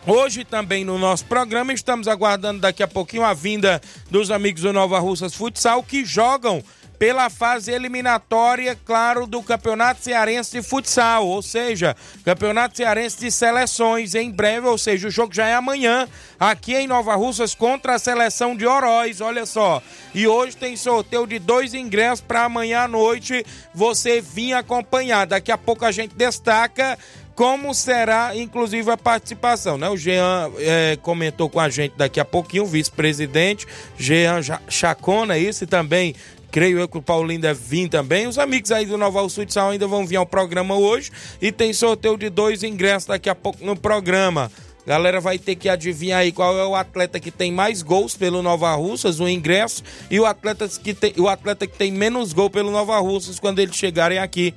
[0.04, 3.80] Hoje também no nosso programa estamos aguardando daqui a pouquinho a vinda
[4.10, 6.60] dos amigos do Nova Russas Futsal que jogam
[6.98, 14.14] pela fase eliminatória, claro, do Campeonato Cearense de Futsal, ou seja, Campeonato Cearense de Seleções
[14.14, 16.08] em breve, ou seja, o jogo já é amanhã,
[16.38, 19.82] aqui em Nova Russas contra a seleção de Oroz, olha só.
[20.14, 25.26] E hoje tem sorteio de dois ingressos para amanhã à noite você vir acompanhar.
[25.26, 26.98] Daqui a pouco a gente destaca
[27.36, 29.90] como será, inclusive, a participação, né?
[29.90, 33.66] O Jean é, comentou com a gente daqui a pouquinho, o vice-presidente,
[33.98, 34.40] Jean
[34.70, 36.14] Chacona, isso e também
[36.56, 38.26] creio eu que o Paulinho deve vir também.
[38.26, 42.16] Os amigos aí do Nova Futsal ainda vão vir ao programa hoje e tem sorteio
[42.16, 44.50] de dois ingressos daqui a pouco no programa.
[44.86, 48.40] Galera vai ter que adivinhar aí qual é o atleta que tem mais gols pelo
[48.40, 52.48] Nova Russas, o ingresso, e o atleta que tem, o atleta que tem menos gol
[52.48, 54.54] pelo Nova Russas quando eles chegarem aqui.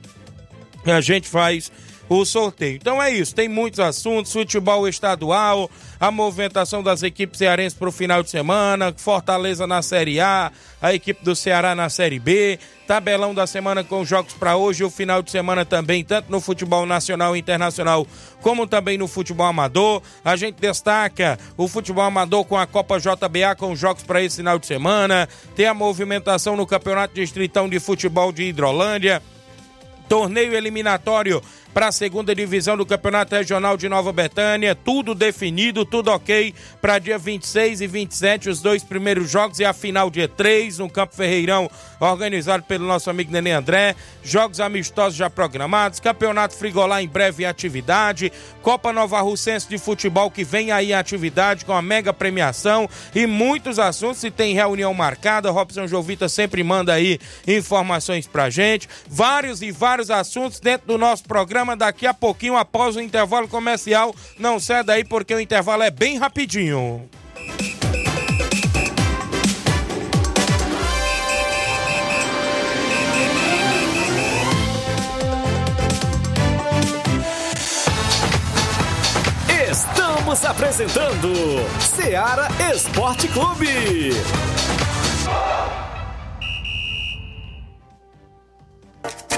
[0.85, 1.69] A gente faz
[2.09, 2.75] o sorteio.
[2.75, 7.91] Então é isso, tem muitos assuntos, futebol estadual, a movimentação das equipes cearenses para o
[7.91, 13.35] final de semana, Fortaleza na Série A, a equipe do Ceará na Série B, tabelão
[13.35, 16.85] da semana com jogos para hoje e o final de semana também, tanto no futebol
[16.85, 18.07] nacional e internacional,
[18.41, 20.01] como também no futebol amador.
[20.25, 24.57] A gente destaca o futebol amador com a Copa JBA com jogos para esse final
[24.57, 29.21] de semana, tem a movimentação no Campeonato Distritão de Futebol de Hidrolândia,
[30.07, 31.41] torneio eliminatório
[31.73, 34.75] para a segunda divisão do Campeonato Regional de Nova Betânia.
[34.75, 39.73] Tudo definido, tudo ok para dia 26 e 27, os dois primeiros jogos e a
[39.73, 41.69] final dia 3 no Campo Ferreirão,
[41.99, 43.95] organizado pelo nosso amigo Nenê André.
[44.23, 48.31] Jogos amistosos já programados, Campeonato Frigolá em breve atividade,
[48.61, 53.25] Copa Nova Russense de Futebol que vem aí em atividade com a mega premiação e
[53.25, 54.19] muitos assuntos.
[54.19, 58.87] Se tem reunião marcada, Robson Jovita sempre manda aí informações pra gente.
[59.07, 63.47] Vários e vários assuntos dentro do nosso programa programa daqui a pouquinho, após o intervalo
[63.47, 64.15] comercial.
[64.37, 67.07] Não sai daí porque o intervalo é bem rapidinho.
[79.69, 81.33] Estamos apresentando
[81.79, 84.11] Seara Esporte Clube.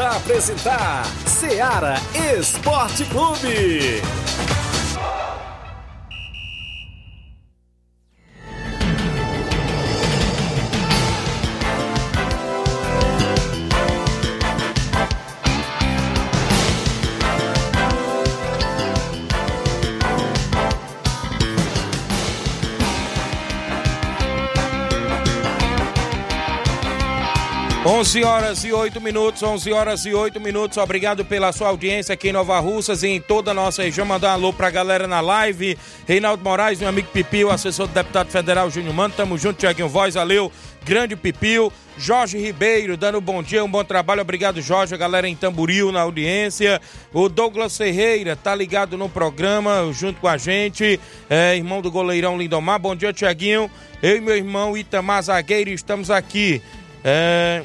[0.00, 4.27] A apresentar Seara Esporte Clube.
[27.98, 30.78] 11 horas e 8 minutos, 11 horas e 8 minutos.
[30.78, 34.06] Obrigado pela sua audiência aqui em Nova Russas e em toda a nossa região.
[34.06, 35.76] Mandar um alô pra galera na live.
[36.06, 39.12] Reinaldo Moraes, meu amigo Pipio, assessor do deputado federal Júnior Mano.
[39.16, 40.52] Tamo junto, Tiaguinho Voz, valeu.
[40.84, 41.72] Grande Pipio.
[41.96, 44.20] Jorge Ribeiro, dando um bom dia, um bom trabalho.
[44.20, 44.94] Obrigado, Jorge.
[44.94, 46.80] A galera em Tamburil na audiência.
[47.12, 51.00] O Douglas Ferreira tá ligado no programa junto com a gente.
[51.28, 52.78] É, irmão do goleirão Lindomar.
[52.78, 53.68] Bom dia, Tiaguinho.
[54.00, 56.62] Eu e meu irmão Itamar Zagueiro estamos aqui.
[57.02, 57.64] É,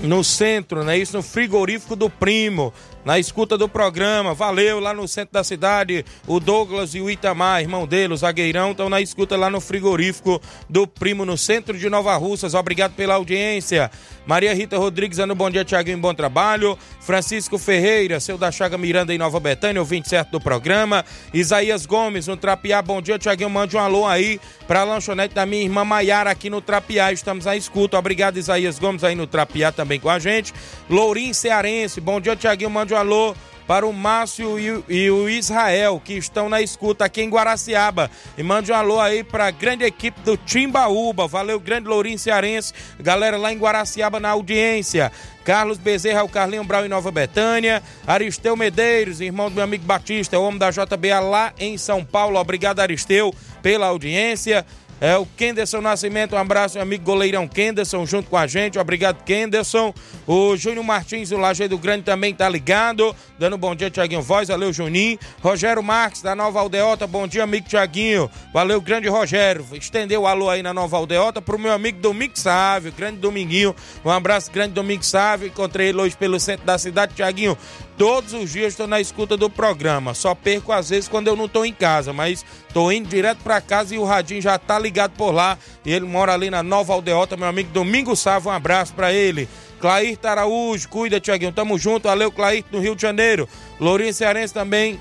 [0.00, 0.98] no centro, né?
[0.98, 2.72] Isso no frigorífico do primo,
[3.04, 4.34] na escuta do programa.
[4.34, 6.04] Valeu lá no centro da cidade.
[6.26, 10.40] O Douglas e o Itamar, irmão dele, o zagueirão, estão na escuta lá no frigorífico
[10.68, 12.54] do primo, no centro de Nova Russas.
[12.54, 13.90] Obrigado pela audiência.
[14.24, 16.78] Maria Rita Rodrigues, dando bom dia, Tiaguinho, bom trabalho.
[17.00, 21.04] Francisco Ferreira, seu da Chaga Miranda em Nova Betânia, ouvinte certo do programa.
[21.34, 25.62] Isaías Gomes, no Trapiá, bom dia, Tiaguinho, mande um alô aí pra lanchonete da minha
[25.62, 27.12] irmã Maiara aqui no Trapiá.
[27.12, 27.98] Estamos à escuta.
[27.98, 30.54] Obrigado, Isaías Gomes, aí no Trapiá também com a gente.
[30.88, 33.34] Lourim Cearense, bom dia, Tiaguinho, mande um alô
[33.66, 38.10] para o Márcio e o, e o Israel, que estão na escuta aqui em Guaraciaba.
[38.36, 41.26] E mande um alô aí para a grande equipe do Timbaúba.
[41.26, 42.72] Valeu, grande Lourinho Cearense.
[43.00, 45.12] Galera lá em Guaraciaba na audiência.
[45.44, 47.82] Carlos Bezerra, o Carlinho Brau em Nova Betânia.
[48.06, 52.38] Aristeu Medeiros, irmão do meu amigo Batista, o homem da JBA lá em São Paulo.
[52.38, 54.66] Obrigado, Aristeu, pela audiência.
[55.02, 58.78] É o Kenderson Nascimento, um abraço, meu amigo goleirão Kenderson, junto com a gente.
[58.78, 59.92] Obrigado, Kenderson.
[60.28, 63.12] O Júnior Martins, o Lajeiro Grande, também tá ligado.
[63.36, 64.46] Dando bom dia, Tiaguinho Voz.
[64.46, 65.18] Valeu, Juninho.
[65.42, 67.04] Rogério Marques, da Nova Aldeota.
[67.04, 68.30] Bom dia, amigo Tiaguinho.
[68.54, 69.66] Valeu, grande Rogério.
[69.72, 73.74] Estendeu o alô aí na Nova Aldeota pro meu amigo Domingo Sávio, grande Dominguinho.
[74.04, 75.48] Um abraço, grande Domingo Sávio.
[75.48, 77.58] Encontrei ele hoje pelo centro da cidade, Tiaguinho.
[77.96, 80.14] Todos os dias estou na escuta do programa.
[80.14, 83.60] Só perco às vezes quando eu não estou em casa, mas estou indo direto para
[83.60, 85.58] casa e o Radinho já tá ligado por lá.
[85.84, 88.50] Ele mora ali na Nova Aldeota, meu amigo Domingo Sávio.
[88.50, 89.48] Um abraço para ele.
[89.80, 91.52] Clair Araújo, cuida, Tiaguinho.
[91.52, 92.08] Tamo junto.
[92.08, 93.48] Valeu, Clair, no Rio de Janeiro.
[93.78, 94.98] Lourinho Cearense também.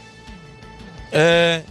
[1.11, 1.61] É,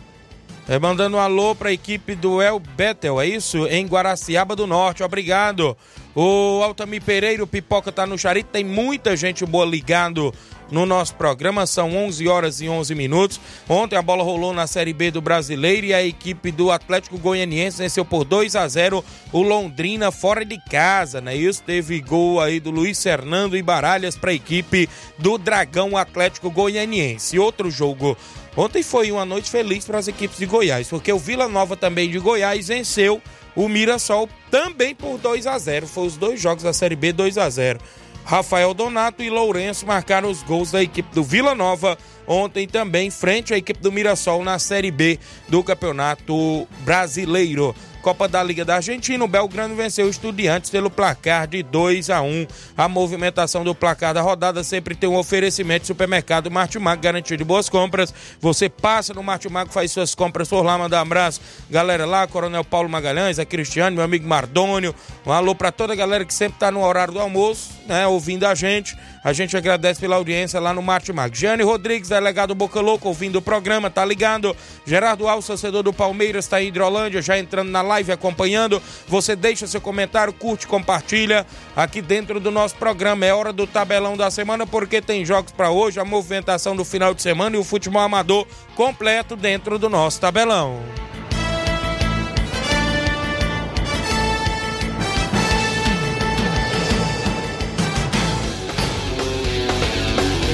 [0.68, 3.66] é, mandando um alô para a equipe do El Betel, é isso?
[3.66, 5.76] Em Guaraciaba do Norte, obrigado.
[6.14, 10.34] O Altamir Pereira, o Pipoca tá no Charito, tem muita gente boa ligado
[10.70, 13.40] no nosso programa, são 11 horas e 11 minutos.
[13.68, 17.78] Ontem a bola rolou na Série B do Brasileiro e a equipe do Atlético Goianiense
[17.78, 21.34] venceu por 2 a 0 o Londrina fora de casa, né?
[21.36, 24.88] Isso teve gol aí do Luiz Fernando e Baralhas para a equipe
[25.18, 27.38] do Dragão Atlético Goianiense.
[27.38, 28.16] Outro jogo
[28.56, 32.10] Ontem foi uma noite feliz para as equipes de Goiás, porque o Vila Nova também
[32.10, 33.22] de Goiás venceu
[33.60, 37.36] o Mirassol também por 2 a 0 Foi os dois jogos da Série B 2
[37.36, 37.78] a 0
[38.24, 43.52] Rafael Donato e Lourenço marcaram os gols da equipe do Vila Nova ontem também, frente
[43.52, 47.74] à equipe do Mirassol na Série B do Campeonato Brasileiro.
[48.00, 52.22] Copa da Liga da Argentina, o Belgrano venceu o Estudiantes pelo placar de 2 a
[52.22, 52.46] 1.
[52.76, 57.68] A movimentação do placar da rodada sempre tem um oferecimento supermercado Martimago, garantia de boas
[57.68, 58.12] compras.
[58.40, 61.40] Você passa no Martimago, faz suas compras por lá, manda um abraço.
[61.70, 64.94] Galera lá, Coronel Paulo Magalhães, a Cristiano, meu amigo Mardônio.
[65.26, 68.44] Um alô para toda a galera que sempre tá no horário do almoço, né, ouvindo
[68.44, 68.96] a gente.
[69.22, 71.34] A gente agradece pela audiência lá no Martimago.
[71.34, 74.56] Jane Rodrigues, delegado Boca Louca, ouvindo o programa, tá ligado?
[74.86, 78.80] Gerardo Alves, torcedor do Palmeiras, tá em Hidrolândia, já entrando na live acompanhando.
[79.08, 83.26] Você deixa seu comentário, curte, compartilha aqui dentro do nosso programa.
[83.26, 87.12] É hora do tabelão da semana porque tem jogos para hoje, a movimentação do final
[87.12, 90.80] de semana e o futebol amador completo dentro do nosso tabelão.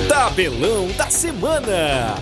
[0.08, 2.16] Tabelão da semana.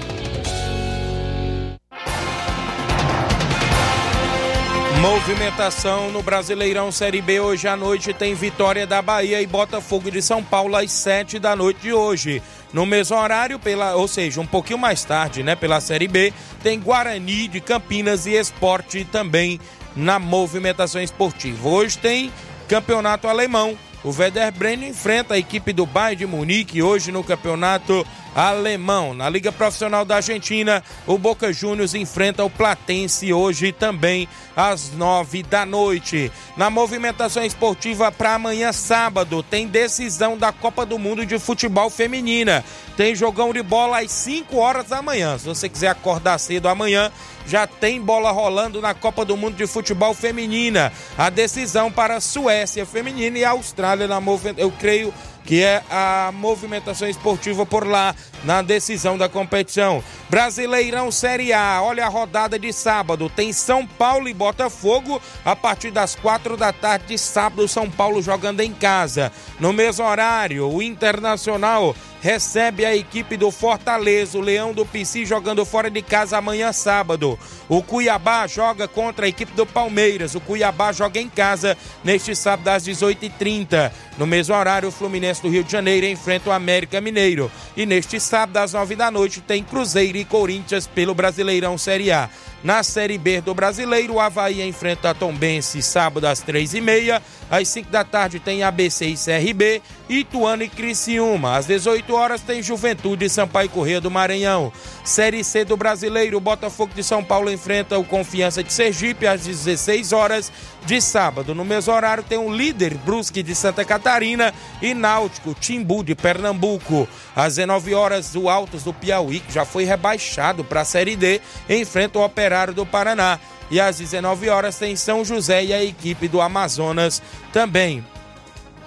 [5.04, 10.23] Movimentação no Brasileirão Série B hoje à noite tem Vitória da Bahia e Botafogo de
[10.23, 12.42] São Paulo às 7 da noite de hoje.
[12.73, 16.32] No mesmo horário, pela, ou seja, um pouquinho mais tarde, né, pela Série B,
[16.62, 19.61] tem Guarani de Campinas e Esporte também
[19.94, 21.68] na movimentação esportiva.
[21.68, 22.32] Hoje tem
[22.66, 23.76] Campeonato Alemão.
[24.04, 29.14] O Werder Bremen enfrenta a equipe do Bayern de Munique hoje no Campeonato alemão.
[29.14, 35.42] Na Liga Profissional da Argentina, o Boca Juniors enfrenta o Platense hoje também às nove
[35.42, 36.30] da noite.
[36.54, 42.62] Na movimentação esportiva para amanhã, sábado, tem decisão da Copa do Mundo de Futebol Feminina.
[42.97, 45.37] Tem jogão de bola às 5 horas da manhã.
[45.37, 47.11] Se você quiser acordar cedo amanhã,
[47.47, 50.93] já tem bola rolando na Copa do Mundo de Futebol Feminina.
[51.19, 54.23] A decisão para a Suécia Feminina e a Austrália na.
[54.57, 55.13] Eu creio
[55.45, 60.03] que é a movimentação esportiva por lá na decisão da competição.
[60.29, 63.31] Brasileirão Série A, olha a rodada de sábado.
[63.31, 67.69] Tem São Paulo e Botafogo a partir das quatro da tarde de sábado.
[67.69, 69.31] São Paulo jogando em casa.
[69.61, 75.63] No mesmo horário, o Internacional recebe a equipe do Fortaleza, o Leão do PC jogando
[75.67, 77.39] fora de casa amanhã sábado.
[77.69, 80.35] O Cuiabá joga contra a equipe do Palmeiras.
[80.35, 83.93] O Cuiabá joga em casa neste sábado às 18h30.
[84.16, 87.50] No mesmo horário, o Fluminense do Rio de Janeiro enfrenta o América Mineiro.
[87.76, 92.30] E neste sábado às 9 da noite tem Cruzeiro e Corinthians pelo Brasileirão Série A.
[92.64, 97.21] Na Série B do Brasileiro, o Havaí enfrenta a Tombense sábado às três e meia.
[97.50, 101.59] Às 5 da tarde tem ABC e CRB, Ituano e Criciúma.
[101.59, 104.73] Às 18 horas tem Juventude e Sampaio Corrêa do Maranhão.
[105.04, 109.42] Série C do Brasileiro, o Botafogo de São Paulo enfrenta o Confiança de Sergipe às
[109.42, 110.50] 16 horas
[110.87, 111.54] de sábado.
[111.54, 117.06] No mesmo horário tem o líder Brusque de Santa Catarina e Náutico Timbu de Pernambuco.
[117.37, 121.42] Às 19 horas, o Altos do Piauí, que já foi rebaixado para a Série D,
[121.68, 123.38] enfrenta o Operário do Paraná.
[123.70, 128.04] E às 19 horas tem São José e a equipe do Amazonas também.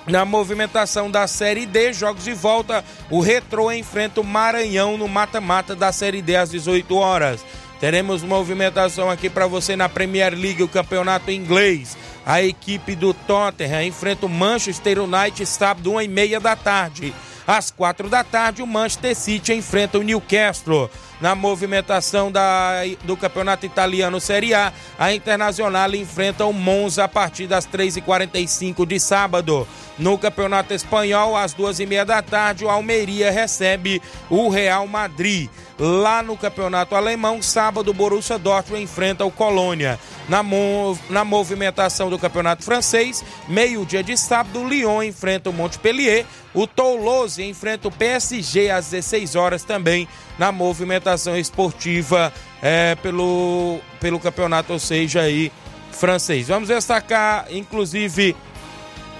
[0.08, 5.76] Na movimentação da Série D, jogos de volta, o Retrô enfrenta o Maranhão no mata-mata
[5.76, 7.44] da Série D às 18 horas.
[7.80, 11.98] Teremos movimentação aqui para você na Premier League, o campeonato inglês.
[12.26, 17.14] A equipe do Tottenham enfrenta o Manchester United sábado, 1 e meia da tarde.
[17.48, 20.90] Às quatro da tarde, o Manchester City enfrenta o Newcastle.
[21.22, 27.48] Na movimentação da, do Campeonato Italiano Série A, a Internacional enfrenta o Monza a partir
[27.48, 29.66] das 3h45 de sábado.
[29.98, 35.50] No Campeonato Espanhol, às duas e meia da tarde, o Almeria recebe o Real Madrid.
[35.80, 40.00] Lá no Campeonato Alemão, sábado, Borussia Dortmund enfrenta o Colônia.
[40.28, 46.26] Na, mov na movimentação do Campeonato Francês, meio-dia de sábado, Lyon enfrenta o Montpellier.
[46.52, 50.08] O Toulouse enfrenta o PSG às 16 horas também
[50.40, 55.52] na movimentação esportiva é, pelo, pelo campeonato, ou seja, aí,
[55.92, 56.48] francês.
[56.48, 58.36] Vamos destacar, inclusive,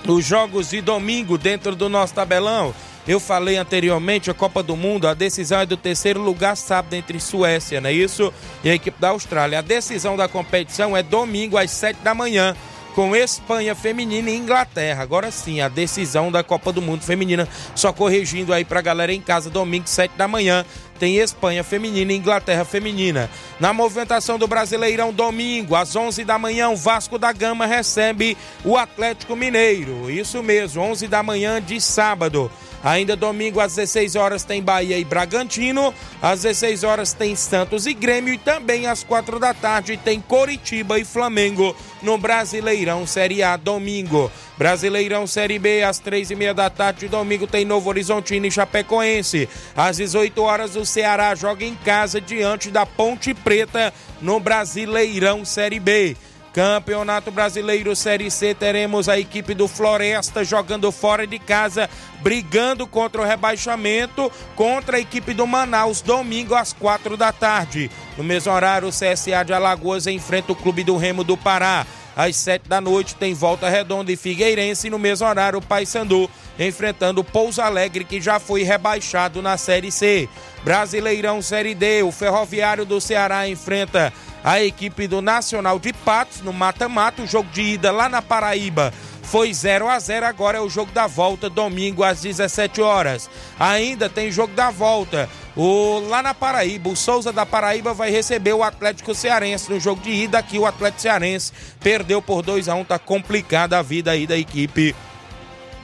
[0.08, 2.74] os jogos de domingo dentro do nosso tabelão.
[3.08, 7.20] Eu falei anteriormente, a Copa do Mundo, a decisão é do terceiro lugar sábado entre
[7.22, 8.34] Suécia, não é isso?
[8.64, 9.60] E a equipe da Austrália.
[9.60, 12.54] A decisão da competição é domingo às 7 da manhã.
[12.98, 15.04] com Espanha feminina e Inglaterra.
[15.04, 19.22] Agora sim, a decisão da Copa do Mundo feminina, só corrigindo aí pra galera em
[19.22, 20.66] casa, domingo, 7 da manhã,
[20.98, 23.30] tem Espanha feminina e Inglaterra feminina.
[23.60, 28.36] Na movimentação do Brasileirão, domingo, às 11 da manhã, o Vasco da Gama recebe
[28.66, 30.10] o Atlético Mineiro.
[30.10, 32.52] Isso mesmo, 11 da manhã de sábado.
[32.84, 37.94] Ainda domingo às 16 horas tem Bahia e Bragantino, às 16 horas tem Santos e
[37.94, 43.58] Grêmio e também às 4 da tarde tem Coritiba e Flamengo no Brasileirão Série A
[43.58, 44.32] domingo.
[44.58, 49.50] Brasileirão Série B às 3 e meia da tarde domingo tem Novo Horizontino e Chapecoense.
[49.76, 55.80] Às 18 horas o Ceará joga em casa diante da Ponte Preta no Brasileirão Série
[55.80, 56.16] B.
[56.54, 61.90] Campeonato Brasileiro Série C, teremos a equipe do Floresta jogando fora de casa,
[62.22, 67.92] brigando contra o rebaixamento, contra a equipe do Manaus, domingo às quatro da tarde.
[68.18, 71.86] No mesmo horário, o CSA de Alagoas enfrenta o Clube do Remo do Pará.
[72.16, 74.88] Às sete da noite tem Volta Redonda e Figueirense.
[74.88, 76.28] E no mesmo horário, o Paysandu
[76.58, 80.28] enfrentando o Pouso Alegre, que já foi rebaixado na Série C.
[80.64, 84.12] Brasileirão Série D, o Ferroviário do Ceará enfrenta
[84.44, 87.22] a equipe do Nacional de Patos no mata-mata.
[87.22, 88.94] O jogo de ida lá na Paraíba
[89.28, 93.30] foi 0 a 0 agora é o jogo da volta, domingo às 17 horas.
[93.60, 95.30] Ainda tem jogo da volta.
[95.56, 100.02] O, lá na Paraíba, o Souza da Paraíba vai receber o Atlético Cearense no jogo
[100.02, 100.38] de ida.
[100.38, 101.52] Aqui o Atlético Cearense
[101.82, 104.96] perdeu por 2 a 1 tá complicada a vida aí da equipe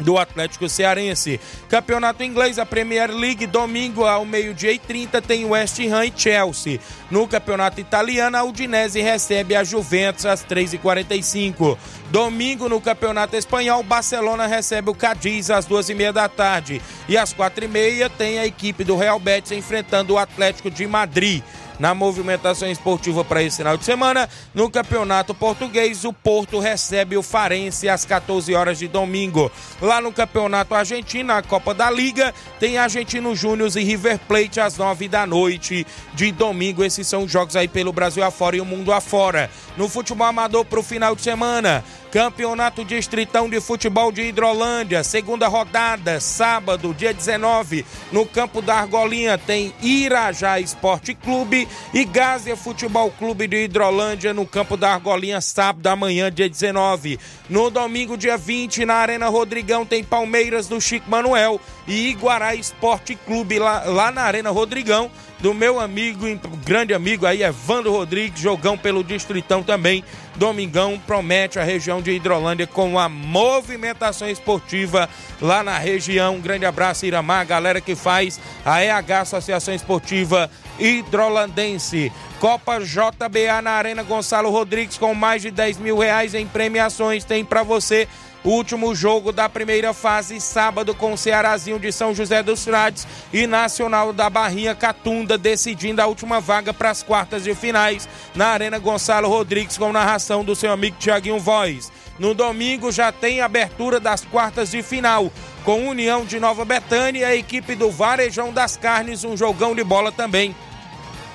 [0.03, 1.39] do Atlético Cearense.
[1.69, 6.79] Campeonato Inglês, a Premier League, domingo ao meio-dia e 30 tem West Ham e Chelsea.
[7.09, 11.77] No Campeonato Italiano, a Udinese recebe a Juventus às 3h45.
[12.11, 16.81] Domingo, no Campeonato Espanhol, Barcelona recebe o Cadiz às 2h30 da tarde.
[17.07, 21.41] E às 4h30 tem a equipe do Real Betis enfrentando o Atlético de Madrid
[21.83, 24.29] na movimentação esportiva para esse final de semana.
[24.53, 29.51] No Campeonato Português, o Porto recebe o Farense às 14 horas de domingo.
[29.81, 34.77] Lá no Campeonato Argentino, a Copa da Liga, tem Argentino Júnior e River Plate às
[34.77, 36.85] 9 da noite de domingo.
[36.85, 39.51] Esses são os jogos aí pelo Brasil afora e o mundo afora.
[39.75, 45.47] No futebol amador para o final de semana, Campeonato Distritão de Futebol de Hidrolândia, segunda
[45.47, 53.11] rodada, sábado, dia 19, no campo da Argolinha, tem Irajá Esporte Clube e Gásia Futebol
[53.11, 57.19] Clube de Hidrolândia, no campo da Argolinha, sábado amanhã, dia 19.
[57.49, 63.15] No domingo, dia 20, na Arena Rodrigão, tem Palmeiras do Chico Manuel e Iguará Esporte
[63.15, 65.11] Clube, lá, lá na Arena Rodrigão
[65.43, 66.25] do meu amigo,
[66.65, 70.01] grande amigo aí, Evandro Rodrigues, jogão pelo Distritão também.
[70.37, 75.09] Domingão promete a região de Hidrolândia com a movimentação esportiva
[75.41, 76.35] lá na região.
[76.35, 82.09] Um grande abraço, Iramar, galera que faz a EH Associação Esportiva Hidrolandense.
[82.39, 87.25] Copa JBA na Arena Gonçalo Rodrigues com mais de 10 mil reais em premiações.
[87.25, 88.07] Tem para você
[88.43, 93.47] Último jogo da primeira fase, sábado, com o Cearazinho de São José dos Frades e
[93.47, 98.79] Nacional da Barrinha Catunda, decidindo a última vaga para as quartas de finais na Arena
[98.79, 101.89] Gonçalo Rodrigues, com narração do seu amigo Tiaguinho Voz.
[102.19, 105.31] No domingo já tem abertura das quartas de final,
[105.63, 109.85] com União de Nova Betânia e a equipe do Varejão das Carnes, um jogão de
[109.85, 110.53] bola também,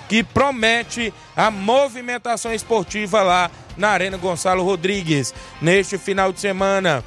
[0.09, 5.35] que promete a movimentação esportiva lá na Arena Gonçalo Rodrigues.
[5.61, 7.05] Neste final de semana,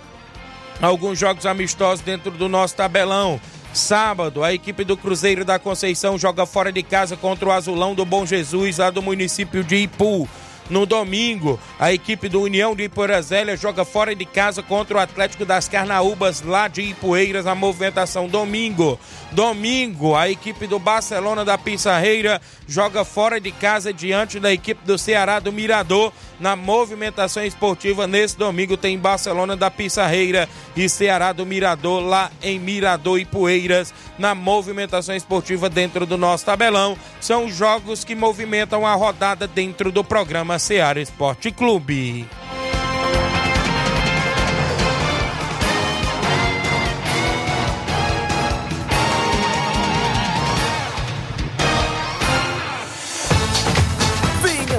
[0.81, 3.41] alguns jogos amistosos dentro do nosso tabelão.
[3.73, 8.05] Sábado, a equipe do Cruzeiro da Conceição joga fora de casa contra o Azulão do
[8.05, 10.27] Bom Jesus, lá do município de Ipu.
[10.69, 15.43] No domingo, a equipe do União de Iporazélia joga fora de casa contra o Atlético
[15.43, 18.97] das Carnaúbas, lá de Ipueiras, a movimentação domingo.
[19.31, 24.97] Domingo, a equipe do Barcelona da Pissarreira joga fora de casa diante da equipe do
[24.97, 26.13] Ceará do Mirador.
[26.41, 32.57] Na movimentação esportiva, nesse domingo, tem Barcelona da Pissarreira e Ceará do Mirador, lá em
[32.57, 33.93] Mirador e Poeiras.
[34.17, 40.03] Na movimentação esportiva dentro do nosso tabelão, são jogos que movimentam a rodada dentro do
[40.03, 42.27] programa Ceará Esporte Clube.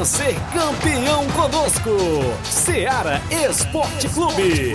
[0.04, 1.90] Ser campeão conosco,
[2.42, 4.74] Ceará Esporte Clube.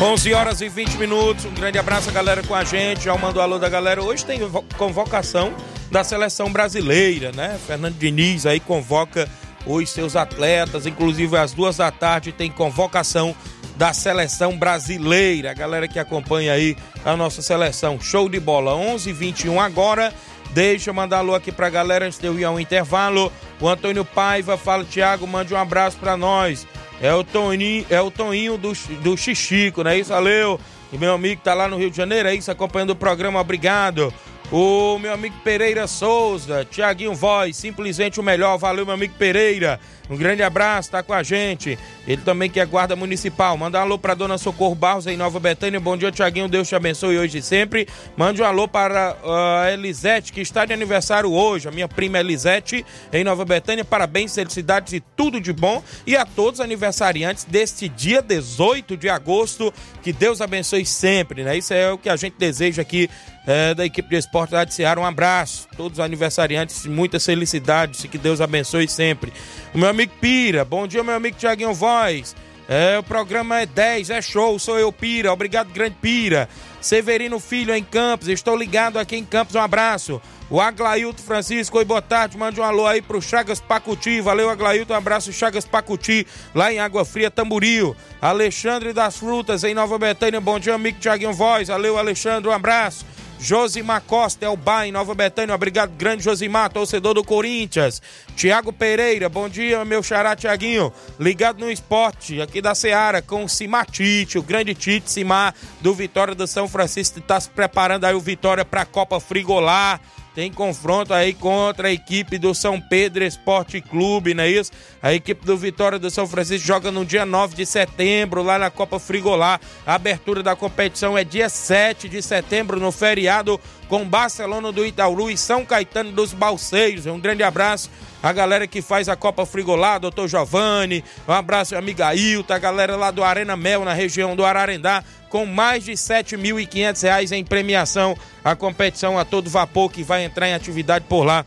[0.00, 1.44] 11 horas e 20 minutos.
[1.46, 3.04] Um grande abraço a galera com a gente.
[3.04, 4.00] Já mando o alô da galera.
[4.00, 4.38] Hoje tem
[4.78, 5.52] convocação
[5.90, 7.58] da seleção brasileira, né?
[7.66, 9.28] Fernando Diniz aí convoca
[9.66, 13.34] os seus atletas, inclusive às duas da tarde tem convocação
[13.80, 15.52] da seleção brasileira.
[15.52, 17.98] A galera que acompanha aí a nossa seleção.
[17.98, 18.74] Show de bola.
[18.74, 20.12] 11 21 agora.
[20.50, 23.32] Deixa eu mandar alô aqui pra galera antes de eu ir ao intervalo.
[23.58, 26.66] O Antônio Paiva fala, Thiago, mande um abraço pra nós.
[27.00, 30.10] É o Toninho, é o Toninho do, do Xixico, não é isso?
[30.10, 30.60] Valeu.
[30.92, 34.12] E meu amigo tá lá no Rio de Janeiro, é isso, acompanhando o programa, obrigado.
[34.52, 38.58] O meu amigo Pereira Souza, Tiaguinho Voz, simplesmente o melhor.
[38.58, 39.78] Valeu, meu amigo Pereira.
[40.10, 41.78] Um grande abraço, tá com a gente.
[42.04, 43.56] Ele também que é guarda municipal.
[43.56, 45.78] Manda um alô pra dona Socorro Barros em Nova Betânia.
[45.78, 46.48] Bom dia, Tiaguinho.
[46.48, 47.86] Deus te abençoe hoje e sempre.
[48.16, 51.68] Mande um alô para uh, Elisete, que está de aniversário hoje.
[51.68, 53.84] A minha prima Elisete em Nova Betânia.
[53.84, 55.80] Parabéns, felicidades e tudo de bom.
[56.04, 59.72] E a todos os aniversariantes deste dia 18 de agosto.
[60.02, 61.56] Que Deus abençoe sempre, né?
[61.56, 63.08] Isso é o que a gente deseja aqui
[63.50, 65.00] é, da equipe de esporte lá de Ceará.
[65.00, 65.66] Um abraço.
[65.76, 69.32] Todos os aniversariantes, muitas felicidades e que Deus abençoe sempre.
[69.74, 72.36] O meu amigo Pira, bom dia, meu amigo Tiaguinho Voz.
[72.68, 75.32] É, o programa é 10, é show, sou eu, Pira.
[75.32, 76.48] Obrigado, grande Pira.
[76.80, 80.22] Severino Filho em Campos, estou ligado aqui em Campos, um abraço.
[80.48, 84.94] O Aglailton Francisco, oi, boa tarde, mande um alô aí pro Chagas Pacuti, valeu Aglailton,
[84.94, 87.96] um abraço Chagas Pacuti, lá em Água Fria, Tamburil.
[88.20, 93.04] Alexandre das Frutas, em Nova Betânia, bom dia, amigo Tiaguinho Voz, valeu Alexandre, um abraço.
[93.40, 95.54] Josimar Costa, é o Bar em Nova Betânia.
[95.54, 98.02] Obrigado, grande Josimar, torcedor do Corinthians.
[98.36, 100.92] Tiago Pereira, bom dia, meu xará Tiaguinho.
[101.18, 106.34] Ligado no esporte, aqui da Seara, com o Cimatite, o grande Tite Simar, do Vitória
[106.34, 107.18] do São Francisco.
[107.18, 110.00] Está se preparando aí o Vitória para a Copa Frigolar.
[110.34, 114.70] Tem confronto aí contra a equipe do São Pedro Esporte Clube, não é isso?
[115.02, 118.70] A equipe do Vitória do São Francisco joga no dia 9 de setembro, lá na
[118.70, 119.60] Copa Frigolar.
[119.84, 125.28] A abertura da competição é dia 7 de setembro, no feriado, com Barcelona do Itaúru
[125.28, 127.06] e São Caetano dos Balseiros.
[127.06, 127.90] Um grande abraço
[128.22, 132.94] a galera que faz a Copa Frigolá, doutor Giovanni, um abraço, amiga Ilta, a galera
[132.94, 138.14] lá do Arena Mel, na região do Ararendá, com mais de R$ 7.500 em premiação.
[138.44, 141.44] A competição a todo vapor que vai entrar em atividade por lá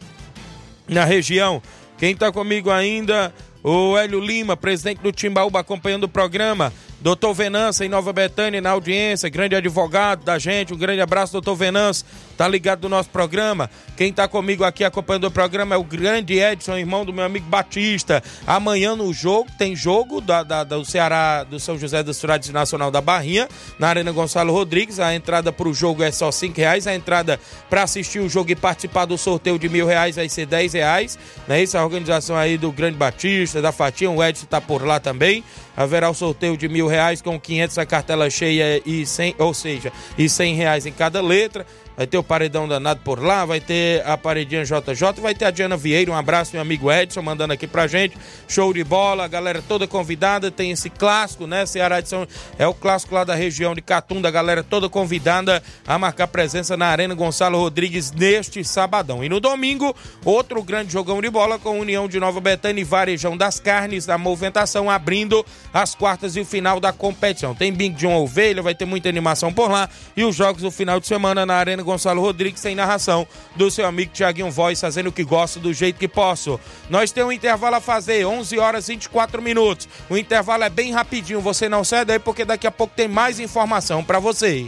[0.88, 1.62] na região.
[1.98, 3.34] Quem está comigo ainda?
[3.64, 6.74] O Hélio Lima, presidente do Timbaúba, acompanhando o programa.
[7.00, 10.74] Doutor Venâncio em Nova Betânia, na audiência, grande advogado da gente.
[10.74, 12.06] Um grande abraço, doutor Venâncio.
[12.38, 13.70] Tá ligado no nosso programa.
[13.96, 17.46] Quem tá comigo aqui acompanhando o programa é o grande Edson, irmão do meu amigo
[17.48, 18.24] Batista.
[18.46, 22.90] Amanhã no jogo, tem jogo da, da do Ceará, do São José dos Frades Nacional
[22.90, 25.00] da Barrinha, na Arena Gonçalo Rodrigues.
[25.00, 26.88] A entrada pro jogo é só cinco reais.
[26.88, 30.46] A entrada para assistir o jogo e participar do sorteio de mil reais vai ser
[30.46, 31.18] dez reais.
[31.48, 31.78] Não é isso?
[31.78, 35.44] A organização aí do grande Batista, da Fatinha, o Edson tá por lá também.
[35.76, 39.92] Haverá o sorteio de mil reais com 500 a cartela cheia e 100, ou seja,
[40.18, 44.06] e 100 reais em cada letra vai ter o Paredão Danado por lá, vai ter
[44.06, 47.68] a Paredinha JJ, vai ter a Diana Vieira, um abraço, meu amigo Edson, mandando aqui
[47.68, 52.10] pra gente, show de bola, a galera toda convidada, tem esse clássico, né, Ceará de
[52.10, 52.28] São,
[52.58, 56.76] é o clássico lá da região de Catunda, a galera toda convidada a marcar presença
[56.76, 59.24] na Arena Gonçalo Rodrigues neste sabadão.
[59.24, 63.38] E no domingo, outro grande jogão de bola com União de Nova Betânia e Varejão
[63.38, 67.54] das Carnes, da movimentação, abrindo as quartas e o final da competição.
[67.54, 70.72] Tem bingo de uma ovelha, vai ter muita animação por lá, e os jogos do
[70.72, 75.08] final de semana na Arena Gonçalo Rodrigues tem narração do seu amigo Tiaguinho Voz, fazendo
[75.08, 76.60] o que gosto do jeito que posso.
[76.90, 79.88] Nós temos um intervalo a fazer, 11 horas e 24 minutos.
[80.10, 83.40] O intervalo é bem rapidinho, você não sai daí porque daqui a pouco tem mais
[83.40, 84.68] informação para você.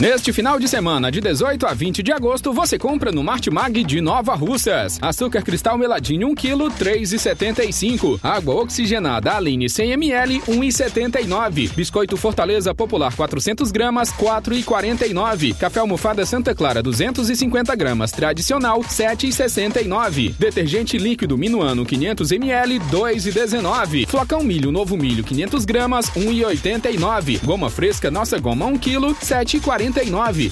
[0.00, 4.00] Neste final de semana, de 18 a 20 de agosto, você compra no Martimag de
[4.00, 4.98] Nova Russas.
[5.02, 8.18] Açúcar cristal meladinho 1 kg, 3,75.
[8.22, 11.74] Água oxigenada Aline 100 ml, 1,79.
[11.74, 15.54] Biscoito Fortaleza Popular 400 gramas, 4,49.
[15.58, 20.32] Café almofada Santa Clara 250 gramas, tradicional, 7,69.
[20.38, 24.06] Detergente líquido Minuano 500 ml, 2,19.
[24.06, 27.44] Flocão milho Novo Milho 500 gramas, 1,89.
[27.44, 29.89] Goma fresca Nossa Goma 1 kg, 7,49.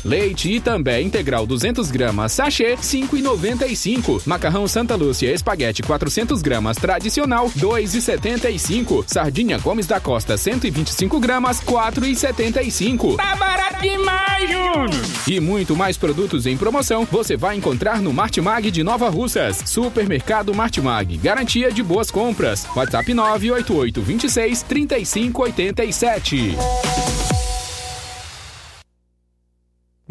[0.04, 4.22] Leite e também integral 200 gramas, sachê 5,95.
[4.26, 9.04] Macarrão Santa Lúcia espaguete 400 gramas tradicional 2,75.
[9.06, 13.16] Sardinha Gomes da Costa 125 gramas 4,75.
[13.16, 14.88] Tá barato demais, Júnior!
[15.26, 19.62] E muito mais produtos em promoção você vai encontrar no Martimag de Nova Russas.
[19.66, 22.66] Supermercado Martimag, garantia de boas compras.
[22.74, 27.07] WhatsApp 988 26 3587.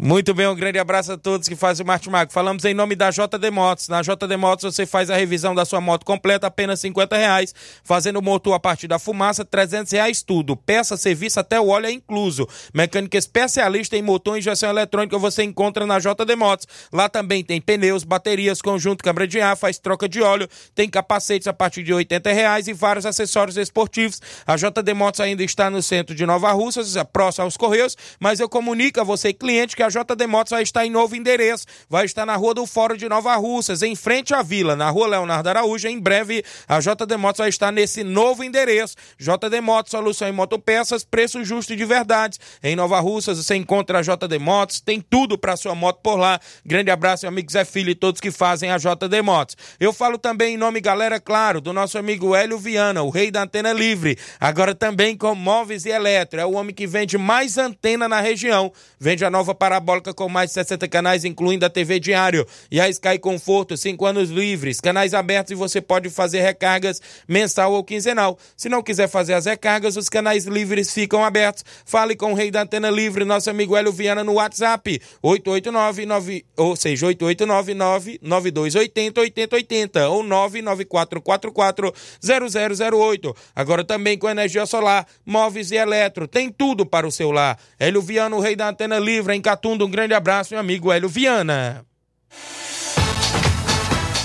[0.00, 2.32] Muito bem, um grande abraço a todos que fazem o Martimago.
[2.32, 3.88] Falamos em nome da JD Motos.
[3.88, 7.52] Na JD Motos você faz a revisão da sua moto completa, apenas 50 reais.
[7.82, 10.56] Fazendo o motor a partir da fumaça, 300 reais tudo.
[10.56, 12.48] Peça, serviço, até o óleo é incluso.
[12.72, 16.68] Mecânica especialista em motor e injeção eletrônica você encontra na JD Motos.
[16.92, 21.48] Lá também tem pneus, baterias, conjunto, câmara de ar, faz troca de óleo, tem capacetes
[21.48, 24.22] a partir de 80 reais e vários acessórios esportivos.
[24.46, 28.48] A JD Motos ainda está no centro de Nova Russas, próximo aos Correios, mas eu
[28.48, 31.66] comunico a você, cliente, que a JD Motos vai estar em novo endereço.
[31.88, 35.08] Vai estar na Rua do Fórum de Nova Russas, em frente à vila, na Rua
[35.08, 35.88] Leonardo Araújo.
[35.88, 38.94] Em breve, a JD Motos vai estar nesse novo endereço.
[39.18, 42.38] JD Motos, solução em motopeças, preço justo e de verdade.
[42.62, 46.40] Em Nova Russas, você encontra a JD Motos, tem tudo para sua moto por lá.
[46.64, 49.56] Grande abraço, meu amigo Zé Filho e todos que fazem a JD Motos.
[49.80, 53.42] Eu falo também em nome, galera, claro, do nosso amigo Hélio Viana, o rei da
[53.42, 54.18] antena livre.
[54.40, 56.40] Agora também com móveis e eletro.
[56.40, 58.72] É o homem que vende mais antena na região.
[58.98, 62.88] Vende a nova parabólica com mais de 60 canais, incluindo a TV Diário e a
[62.88, 68.38] Sky Conforto, 5 anos livres, canais abertos e você pode fazer recargas mensal ou quinzenal.
[68.56, 71.64] Se não quiser fazer as recargas, os canais livres ficam abertos.
[71.84, 76.46] Fale com o rei da antena livre, nosso amigo Hélio Viana, no WhatsApp, 889 9,
[76.56, 83.36] ou seja, 889 9280 8080 ou 99444 0008.
[83.54, 87.58] Agora também com energia solar, móveis e eletro, tem tudo para o seu lar.
[87.78, 91.10] Hélio Viana, o rei da antena livre, em Catunda, um grande abraço, meu amigo Hélio
[91.10, 91.84] Viana.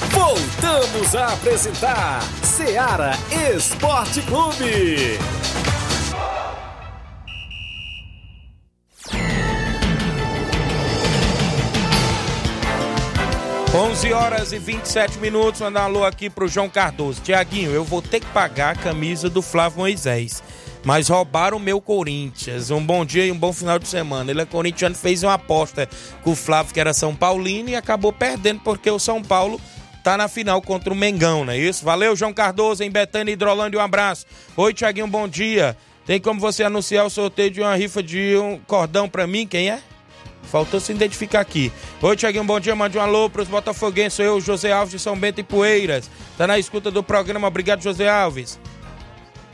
[0.09, 3.11] Voltamos a apresentar Seara
[3.53, 5.19] Esporte Clube.
[13.75, 17.21] 11 horas e 27 minutos, mandar um alô aqui pro João Cardoso.
[17.21, 20.41] Tiaguinho, eu vou ter que pagar a camisa do Flávio Moisés.
[20.83, 22.69] Mas roubaram o meu Corinthians.
[22.69, 24.31] Um bom dia e um bom final de semana.
[24.31, 25.87] Ele é corintiano, fez uma aposta
[26.21, 29.59] com o Flávio, que era São Paulino, e acabou perdendo porque o São Paulo
[30.03, 31.85] tá na final contra o Mengão, não é isso?
[31.85, 34.25] Valeu, João Cardoso, em Betânia Hidrolândia, um abraço.
[34.57, 35.77] Oi, Tiaguinho, bom dia.
[36.05, 39.47] Tem como você anunciar o sorteio de uma rifa de um cordão pra mim?
[39.47, 39.79] Quem é?
[40.51, 41.71] Faltou se identificar aqui.
[42.01, 42.75] Oi, Tiaguinho, bom dia.
[42.75, 44.15] Mande um alô pros botafoguenses.
[44.15, 46.11] Sou eu, José Alves de São Bento e Poeiras.
[46.37, 47.47] Tá na escuta do programa.
[47.47, 48.59] Obrigado, José Alves.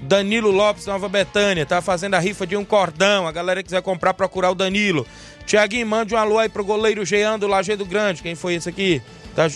[0.01, 1.65] Danilo Lopes, Nova Betânia.
[1.65, 3.27] Tá fazendo a rifa de um cordão.
[3.27, 5.05] A galera quiser comprar, procurar o Danilo.
[5.45, 8.21] Tiaguinho, mande um alô aí pro goleiro Jean do Lajeado Grande.
[8.21, 9.01] Quem foi esse aqui?
[9.35, 9.47] Tá...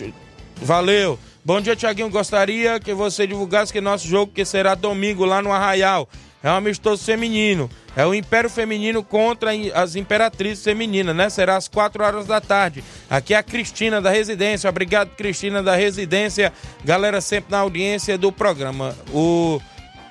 [0.57, 1.19] Valeu.
[1.45, 2.09] Bom dia, Tiaguinho.
[2.09, 6.07] Gostaria que você divulgasse que nosso jogo, que será domingo lá no Arraial,
[6.41, 7.69] é um amistoso feminino.
[7.95, 11.29] É o Império Feminino contra as Imperatrizes Femininas, né?
[11.29, 12.83] Será às 4 horas da tarde.
[13.09, 14.69] Aqui é a Cristina da Residência.
[14.69, 16.51] Obrigado, Cristina da Residência.
[16.83, 18.95] Galera sempre na audiência do programa.
[19.13, 19.61] O,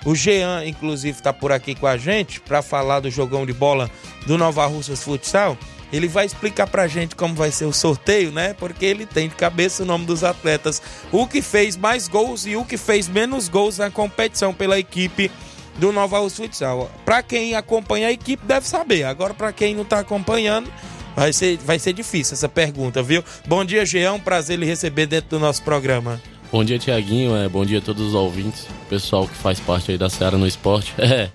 [0.04, 3.90] o Jean, inclusive, está por aqui com a gente para falar do jogão de bola
[4.26, 5.56] do Nova Russas Futsal.
[5.92, 8.54] Ele vai explicar pra gente como vai ser o sorteio, né?
[8.54, 10.80] Porque ele tem de cabeça o nome dos atletas,
[11.12, 15.30] o que fez mais gols e o que fez menos gols na competição pela equipe
[15.76, 16.90] do Nova Rússia Futsal.
[17.04, 19.04] Para quem acompanha a equipe deve saber.
[19.04, 20.72] Agora para quem não está acompanhando,
[21.14, 23.22] vai ser, vai ser difícil essa pergunta, viu?
[23.46, 26.20] Bom dia, Jean, prazer lhe receber dentro do nosso programa.
[26.52, 27.34] Bom dia, Tiaguinho.
[27.34, 30.46] É, bom dia a todos os ouvintes, pessoal que faz parte aí da Seara no
[30.46, 30.92] Esporte.
[31.02, 31.30] É,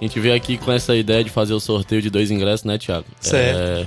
[0.00, 2.76] a gente veio aqui com essa ideia de fazer o sorteio de dois ingressos, né,
[2.76, 3.06] Tiago?
[3.20, 3.56] Certo.
[3.56, 3.86] É,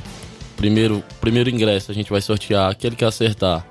[0.56, 3.68] primeiro, primeiro ingresso a gente vai sortear aquele que acertar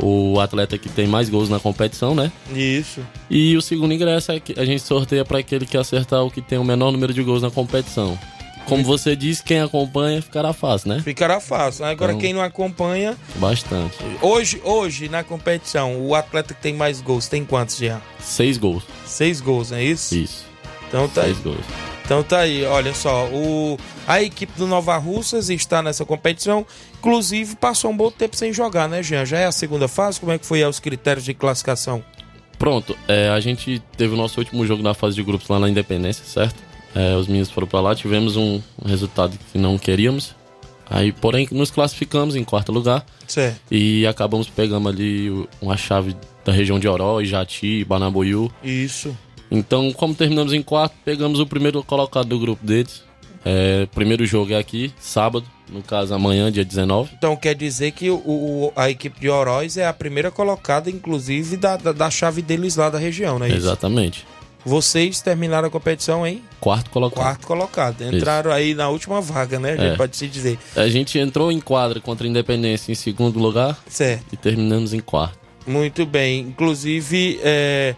[0.00, 2.30] o atleta que tem mais gols na competição, né?
[2.54, 3.00] Isso.
[3.28, 6.40] E o segundo ingresso é que a gente sorteia para aquele que acertar o que
[6.40, 8.16] tem o menor número de gols na competição.
[8.66, 11.00] Como você disse, quem acompanha ficará fácil, né?
[11.02, 11.84] Ficará fácil.
[11.84, 13.96] Agora Então- quem não acompanha, Bastante.
[14.22, 18.00] hoje, hoje na competição, o atleta que tem mais gols tem quantos já?
[18.20, 18.84] Seis gols.
[19.04, 20.14] Seis gols, não é isso?
[20.16, 20.44] Isso.
[20.88, 21.32] Então tá aí.
[21.34, 21.64] Seis gols.
[22.04, 26.66] Então tá aí, olha só, o, a equipe do Nova Russas está nessa competição,
[26.98, 29.24] inclusive passou um bom tempo sem jogar, né, Jean?
[29.24, 30.18] Já é a segunda fase?
[30.18, 32.02] Como é que foi aí os critérios de classificação?
[32.58, 35.68] Pronto, é, a gente teve o nosso último jogo na fase de grupos lá na
[35.68, 36.56] Independência, certo?
[36.94, 40.34] É, os meninos foram pra lá, tivemos um resultado que não queríamos.
[40.88, 43.60] Aí, porém, nos classificamos em quarto lugar Certo.
[43.70, 45.30] e acabamos pegando ali
[45.62, 48.50] uma chave da região de Oró, Jati, Banabuiú.
[48.64, 49.16] Isso.
[49.48, 53.04] Então, como terminamos em quarto, pegamos o primeiro colocado do grupo deles.
[53.44, 57.10] É, primeiro jogo é aqui, sábado, no caso amanhã, dia 19.
[57.16, 61.56] Então quer dizer que o, o- a equipe de Oroz é a primeira colocada, inclusive,
[61.56, 63.58] da, da, da chave deles lá da região, não é isso?
[63.58, 64.26] Exatamente.
[64.64, 67.18] Vocês terminaram a competição em Quarto colocado.
[67.22, 68.02] quarto colocado.
[68.02, 69.72] Entraram aí na última vaga, né?
[69.72, 69.96] A gente É.
[69.96, 70.58] pode se dizer.
[70.76, 74.26] A gente entrou em quadra contra a Independência em segundo lugar Certo.
[74.32, 75.38] e terminamos em quarto.
[75.66, 76.40] Muito bem.
[76.40, 77.94] Inclusive, é,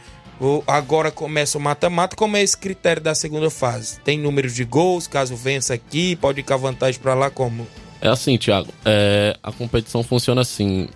[0.66, 2.14] agora começa o mata-mata.
[2.16, 3.98] Como é esse critério da segunda fase?
[4.00, 5.06] Tem número de gols?
[5.08, 7.66] Caso vença aqui, pode ir com a vantagem pra lá como?
[8.00, 8.68] É assim, Thiago.
[8.84, 10.88] É, a competição funciona assim.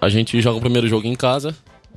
[0.00, 1.54] A gente joga o primeiro jogo em casa.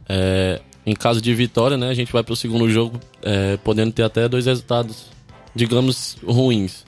[0.10, 4.04] É, em caso de vitória, né, a gente vai pro segundo jogo é, podendo ter
[4.04, 5.08] até dois resultados,
[5.54, 6.86] digamos, ruins.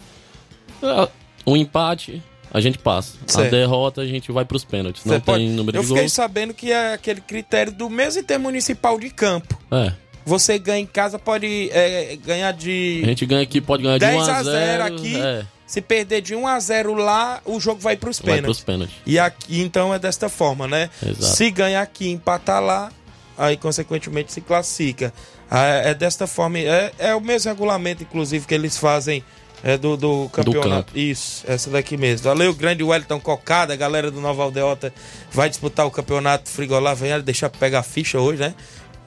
[0.81, 1.09] É,
[1.45, 3.17] um empate, a gente passa.
[3.27, 3.47] Certo.
[3.47, 5.03] A derrota, a gente vai pros pênaltis.
[5.03, 6.13] Não Você pode- tem número Eu de fiquei gols.
[6.13, 9.59] sabendo que é aquele critério do mesmo intermunicipal de campo.
[9.69, 9.91] É.
[10.25, 14.05] Você ganha em casa, pode é, ganhar de A gente ganha aqui, pode ganhar de
[14.05, 15.15] 10 1 a a 0 0 aqui.
[15.19, 18.63] É, Se perder de 1 a 0 lá, o jogo vai pros vai pênaltis.
[18.63, 18.95] pênaltis.
[19.05, 20.89] E aqui, então, é desta forma, né?
[21.03, 21.35] Exato.
[21.35, 22.91] Se ganhar aqui e empatar lá,
[23.39, 25.13] aí, consequentemente, se classifica.
[25.49, 26.59] Ah, É desta forma.
[26.59, 29.23] É, é o mesmo regulamento, inclusive, que eles fazem
[29.63, 30.87] é, do, do campeonato.
[30.87, 30.99] campo.
[30.99, 32.25] Isso, essa daqui mesmo.
[32.25, 34.93] Valeu, grande Wellington Cocada, a galera do Nova Aldeota
[35.31, 36.93] vai disputar o campeonato Frigolá.
[36.93, 38.53] Vem deixar pegar a ficha hoje, né?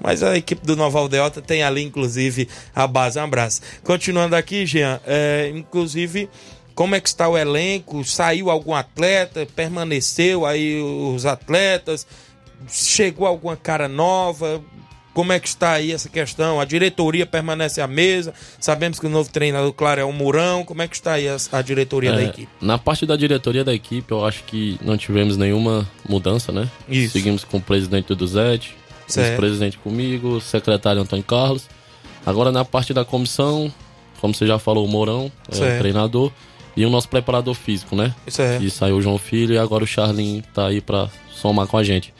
[0.00, 3.18] Mas a equipe do Nova Aldeota tem ali, inclusive, a base.
[3.20, 3.60] Um abraço.
[3.84, 6.28] Continuando aqui, Jean, é, inclusive,
[6.74, 8.04] como é que está o elenco?
[8.04, 9.46] Saiu algum atleta?
[9.46, 12.06] Permaneceu aí os atletas?
[12.68, 14.62] Chegou alguma cara nova?
[15.14, 16.58] Como é que está aí essa questão?
[16.58, 18.32] A diretoria permanece à mesa?
[18.58, 20.64] Sabemos que o novo treinador, claro, é o Mourão.
[20.64, 22.48] Como é que está aí a, a diretoria da É, equipe?
[22.62, 26.66] Na parte da diretoria da equipe, eu acho que não tivemos nenhuma mudança, né?
[26.88, 27.12] Isso.
[27.12, 28.74] Seguimos com o presidente do Zete,
[29.06, 29.26] Certo.
[29.26, 31.68] vice-presidente comigo, o secretário Antônio Carlos.
[32.24, 33.70] Agora na parte da comissão,
[34.18, 36.32] como você já falou, o Mourão, é o treinador,
[36.74, 38.14] e o nosso preparador físico, né?
[38.28, 38.64] Certo.
[38.64, 41.84] E saiu o João Filho e agora o Charlin tá aí pra somar com a
[41.84, 42.14] gente.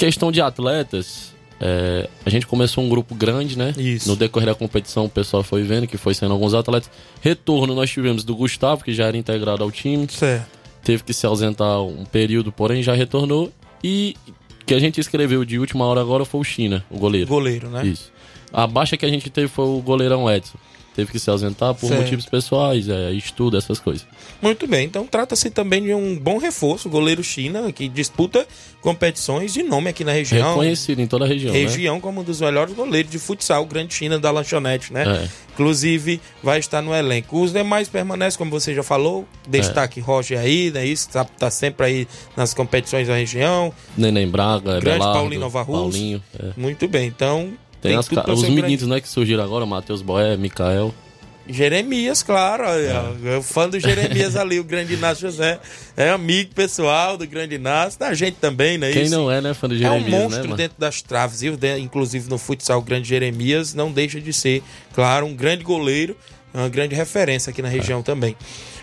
[0.00, 3.74] Questão de atletas, é, a gente começou um grupo grande, né?
[3.76, 4.08] Isso.
[4.08, 6.90] No decorrer da competição o pessoal foi vendo que foi sendo alguns atletas.
[7.20, 10.48] Retorno nós tivemos do Gustavo, que já era integrado ao time Certo.
[10.82, 13.52] teve que se ausentar um período, porém já retornou.
[13.84, 14.16] E
[14.64, 17.26] que a gente escreveu de última hora agora foi o China, o goleiro.
[17.26, 17.86] Goleiro, né?
[17.86, 18.10] Isso.
[18.50, 20.56] A baixa que a gente teve foi o goleirão Edson.
[21.00, 22.02] Teve que se ausentar por Certo.
[22.02, 24.06] motivos pessoais, é, estudo, essas coisas.
[24.42, 28.46] Muito bem, então trata-se também de um bom reforço, goleiro China, que disputa
[28.82, 30.50] competições de nome aqui na região.
[30.50, 31.58] Reconhecido em toda a região, né?
[31.58, 35.24] Região como um dos melhores goleiros de futsal, o grande China da lanchonete, né?
[35.24, 35.28] É.
[35.54, 37.40] Inclusive, vai estar no elenco.
[37.40, 39.26] Os demais permanecem, como você já falou.
[39.48, 40.84] Destaque Roger aí, né?
[40.84, 43.72] Isso, tá, tá sempre aí nas competições da região.
[43.96, 45.80] Neném Braga, Grande Belardo, Paulinho Nova Russa.
[45.80, 46.22] Paulinho.
[46.38, 46.50] é.
[46.58, 47.52] Muito bem, então.
[47.80, 50.94] Tem, as tudo os grande- meninos, né, que surgiram agora, Matheus Boé, Mikael.
[51.48, 52.64] Jeremias, claro.
[52.64, 53.36] É.
[53.38, 55.58] O fã do Jeremias ali, o grande Inácio José.
[55.96, 57.98] É amigo pessoal do grande Inácio.
[57.98, 58.92] Da gente também, né?
[58.92, 59.14] Quem Isso.
[59.16, 62.38] não é, né, fã do É Jeremias, um monstro né, dentro das traves, inclusive no
[62.38, 64.62] futsal, o grande Jeremias não deixa de ser,
[64.94, 66.16] claro, um grande goleiro,
[66.54, 68.36] uma grande referência aqui na região também.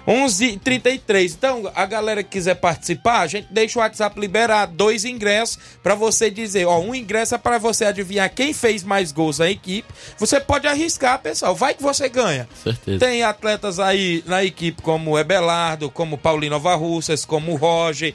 [0.08, 1.34] 11h33.
[1.34, 5.96] Então, a galera que quiser participar, a gente deixa o WhatsApp liberar dois ingressos pra
[5.96, 9.88] você dizer, ó, um ingresso é pra você adivinhar quem fez mais gols na equipe.
[10.17, 11.54] Você pode arriscar, pessoal.
[11.54, 12.48] Vai que você ganha.
[12.63, 13.00] Certeza.
[13.00, 17.56] Tem atletas aí na equipe como o Ebelardo, como o Paulinho Nova Russas, como o
[17.56, 18.13] Roger,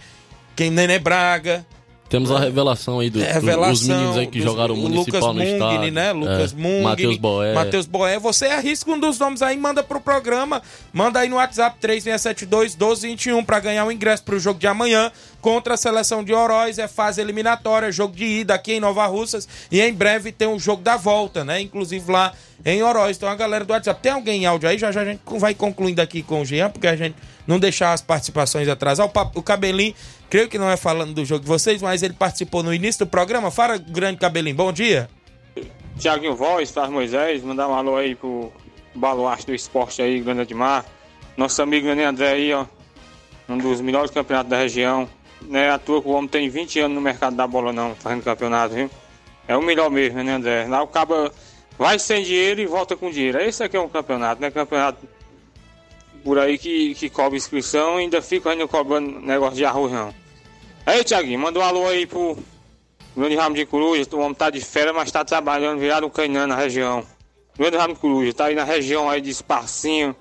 [0.56, 1.66] quem Nenê Braga.
[2.12, 5.32] Temos a revelação aí dos É, revelação os meninos aí que dos- jogaram o municipal
[5.32, 5.90] Lucas no Mungni, estado.
[5.90, 6.12] né?
[6.12, 7.54] Lucas é, Mungni, Matheus Boé.
[7.54, 8.18] Matheus Boé.
[8.18, 10.60] Você arrisca um dos nomes aí, manda pro programa.
[10.92, 15.10] Manda aí no WhatsApp 3672 1221 pra ganhar o ingresso pro jogo de amanhã
[15.42, 16.78] contra a seleção de Oroz.
[16.78, 19.46] É fase eliminatória, jogo de ida aqui em Nova Russas.
[19.70, 21.60] E em breve tem o jogo da volta, né?
[21.60, 22.32] Inclusive lá
[22.64, 23.18] em Oroz.
[23.18, 24.78] Então a galera do WhatsApp, tem alguém em áudio aí?
[24.78, 27.92] Já já a gente vai concluindo aqui com o Jean, porque a gente não deixar
[27.92, 29.04] as participações atrasar.
[29.04, 29.94] O, Papo- o Cabelinho,
[30.30, 33.10] creio que não é falando do jogo de vocês, mas ele participou no início do
[33.10, 33.50] programa.
[33.50, 35.10] Fala, grande Cabelinho, bom dia.
[35.98, 38.50] Tiaguinho Voz, Flávio Moisés, mandar um alô aí pro
[38.94, 40.84] baluarte do esporte aí, Grande de Mar.
[41.36, 42.64] Nosso amigo Nenê André aí, ó,
[43.48, 45.08] um dos melhores campeonatos da região.
[45.48, 47.94] Não é à toa que o homem tem 20 anos no mercado da bola não,
[47.94, 48.90] fazendo campeonato, viu?
[49.46, 50.66] É o melhor mesmo, Nenê André.
[50.68, 51.30] Lá o cabo
[51.78, 53.40] vai sem dinheiro e volta com dinheiro.
[53.40, 54.50] Esse aqui é um campeonato, né?
[54.50, 55.06] Campeonato
[56.22, 60.14] por aí que, que cobra inscrição e ainda fica ainda cobrando negócio de arroz não.
[60.86, 62.36] Aí, Tiaguinho, manda um alô aí pro
[63.16, 66.56] Grande Ramo de Coruja, o homem tá de férias, mas tá trabalhando virado um na
[66.56, 67.04] região.
[67.56, 70.16] Grande Ramo de Coruja, tá aí na região aí de Esparcinho,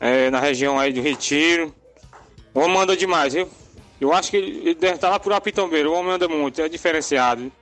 [0.00, 1.74] é, na região aí do Retiro.
[2.54, 3.48] O homem anda demais, viu?
[4.00, 7.52] Eu acho que ele deve estar lá por Apitombeiro, o homem anda muito, é diferenciado.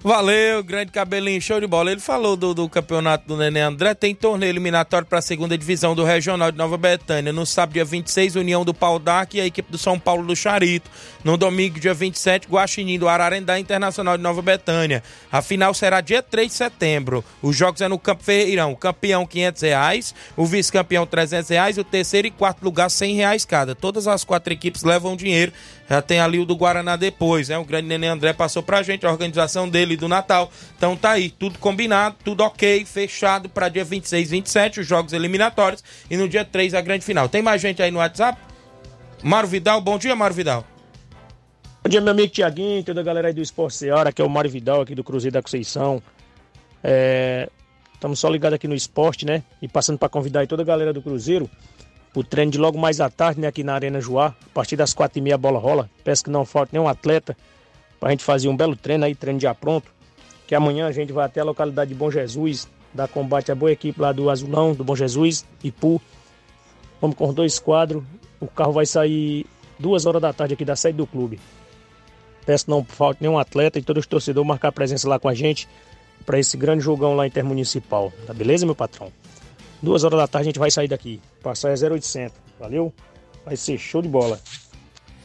[0.00, 1.90] Valeu, grande cabelinho, show de bola.
[1.90, 3.94] Ele falou do, do campeonato do Nenê André.
[3.94, 7.32] Tem torneio eliminatório para a segunda divisão do Regional de Nova Betânia.
[7.32, 10.36] No sábado, dia 26, União do Pau d'Arc e a equipe do São Paulo do
[10.36, 10.88] Charito.
[11.24, 15.02] No domingo, dia 27, Guaxinim do Ararendá Internacional de Nova Betânia.
[15.32, 17.24] A final será dia 3 de setembro.
[17.42, 18.76] Os jogos é no Campo Ferreirão.
[18.76, 20.14] Campeão, 500 reais.
[20.36, 21.76] O vice-campeão, 300 reais.
[21.76, 23.74] O terceiro e quarto lugar, 100 reais cada.
[23.74, 25.52] Todas as quatro equipes levam dinheiro.
[25.88, 27.56] Já tem ali o do Guaraná depois, né?
[27.56, 30.50] O grande Nenê André passou pra gente a organização dele do Natal.
[30.76, 35.14] Então tá aí, tudo combinado, tudo ok, fechado para dia 26 e 27, os jogos
[35.14, 35.82] eliminatórios.
[36.10, 37.28] E no dia 3 a grande final.
[37.28, 38.38] Tem mais gente aí no WhatsApp?
[39.22, 40.64] Mário Vidal, bom dia, Mário Vidal.
[41.82, 44.28] Bom dia, meu amigo Tiaguinho, toda a galera aí do Esporte Seara, que é o
[44.28, 46.02] Mário Vidal aqui do Cruzeiro da Conceição.
[46.84, 47.48] É...
[47.94, 49.42] Estamos só ligados aqui no esporte, né?
[49.60, 51.50] E passando para convidar aí toda a galera do Cruzeiro
[52.14, 54.28] o treino de logo mais à tarde, né, aqui na Arena Joá.
[54.28, 55.88] A partir das quatro e meia a bola rola.
[56.02, 57.36] Peço que não falte nenhum atleta
[58.00, 59.90] para a gente fazer um belo treino aí, treino já pronto.
[60.46, 63.70] Que amanhã a gente vai até a localidade de Bom Jesus, dar combate à boa
[63.70, 66.00] equipe lá do Azulão, do Bom Jesus, Ipu.
[67.00, 68.02] Vamos com dois quadros.
[68.40, 69.46] O carro vai sair
[69.78, 71.38] duas horas da tarde aqui da sede do clube.
[72.46, 75.34] Peço que não falte nenhum atleta e todos os torcedores marcar presença lá com a
[75.34, 75.68] gente
[76.24, 78.12] para esse grande jogão lá intermunicipal.
[78.26, 79.12] Tá beleza, meu patrão?
[79.82, 81.20] Duas horas da tarde a gente vai sair daqui.
[81.42, 82.36] Passar é 0800.
[82.58, 82.92] Valeu?
[83.44, 84.40] Vai ser show de bola.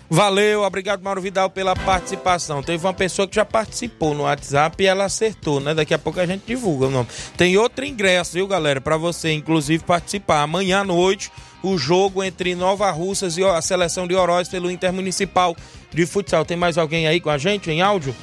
[0.10, 2.62] Valeu, obrigado Mauro Vidal pela participação.
[2.62, 5.74] Teve uma pessoa que já participou no WhatsApp e ela acertou, né?
[5.74, 7.08] Daqui a pouco a gente divulga o nome.
[7.36, 8.80] Tem outro ingresso, viu, galera?
[8.80, 10.44] Para você, inclusive, participar.
[10.44, 11.32] Amanhã à noite,
[11.64, 15.56] o jogo entre Nova Russas e a seleção de Oroz pelo Intermunicipal
[15.92, 16.46] de Futsal.
[16.46, 18.16] Tem mais alguém aí com a gente em áudio?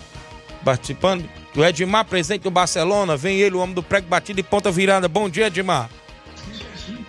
[0.65, 1.29] Participando?
[1.57, 3.17] O Edmar, presidente do Barcelona.
[3.17, 5.09] Vem ele, o homem do prego batido e ponta virada.
[5.09, 5.91] Bom dia, Edmar.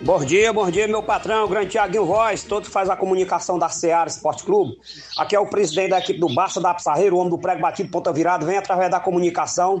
[0.04, 4.08] Bom dia, bom dia, meu patrão, grande Tiaguinho Voz, todo faz a comunicação da Seara
[4.08, 4.76] Esporte Clube.
[5.16, 7.88] Aqui é o presidente da equipe do Barça da Pissarreiro, o homem do prego batido,
[7.88, 9.80] ponta virada, vem através da comunicação,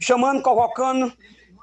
[0.00, 1.12] chamando, convocando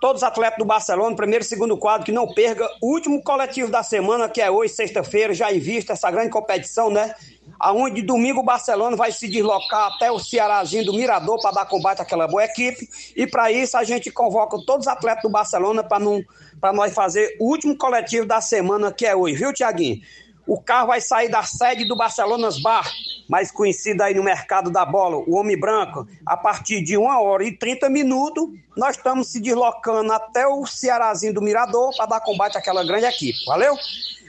[0.01, 3.81] todos os atletas do Barcelona, primeiro e segundo quadro, que não perca último coletivo da
[3.81, 7.15] semana, que é hoje, sexta-feira, já em vista essa grande competição, né?
[7.59, 12.01] Aonde domingo o Barcelona vai se deslocar até o Cearazinho do Mirador para dar combate
[12.01, 12.89] àquela boa equipe.
[13.15, 17.49] E para isso a gente convoca todos os atletas do Barcelona para nós fazer o
[17.49, 20.01] último coletivo da semana, que é hoje, viu, Tiaguinho?
[20.45, 22.85] O carro vai sair da sede do Barcelonas Bar,
[23.29, 27.45] mais conhecido aí no mercado da bola, o Homem Branco, a partir de 1 hora
[27.45, 28.49] e 30 minutos.
[28.75, 33.39] Nós estamos se deslocando até o Cearazinho do Mirador para dar combate àquela grande equipe.
[33.45, 33.73] Valeu?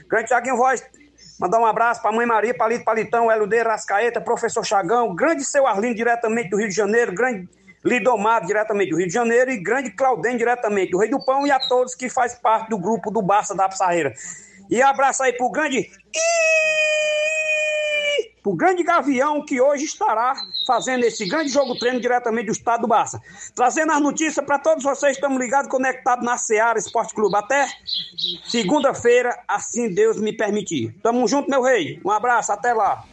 [0.07, 0.81] Grande Tiaguinho Voz,
[1.39, 5.95] mandar um abraço para mãe Maria, Palito Palitão, Eludê Rascaeta, professor Chagão, grande seu Arlindo,
[5.95, 7.47] diretamente do Rio de Janeiro, grande
[7.85, 11.51] Lidomar, diretamente do Rio de Janeiro, e Grande Claudem, diretamente do Rei do Pão, e
[11.51, 14.11] a todos que faz parte do grupo do Barça da Pissarreira.
[14.71, 15.87] E abraço aí pro grande.
[18.45, 20.35] Pro grande Gavião que hoje estará
[20.67, 23.19] fazendo esse grande jogo treino diretamente do estado do Barça.
[23.55, 27.35] Trazendo as notícias para todos vocês, estamos ligados, conectados na Seara Esporte Clube.
[27.35, 27.67] Até
[28.47, 30.95] segunda-feira, assim Deus me permitir.
[31.01, 31.99] Tamo junto, meu rei.
[32.05, 33.03] Um abraço, até lá.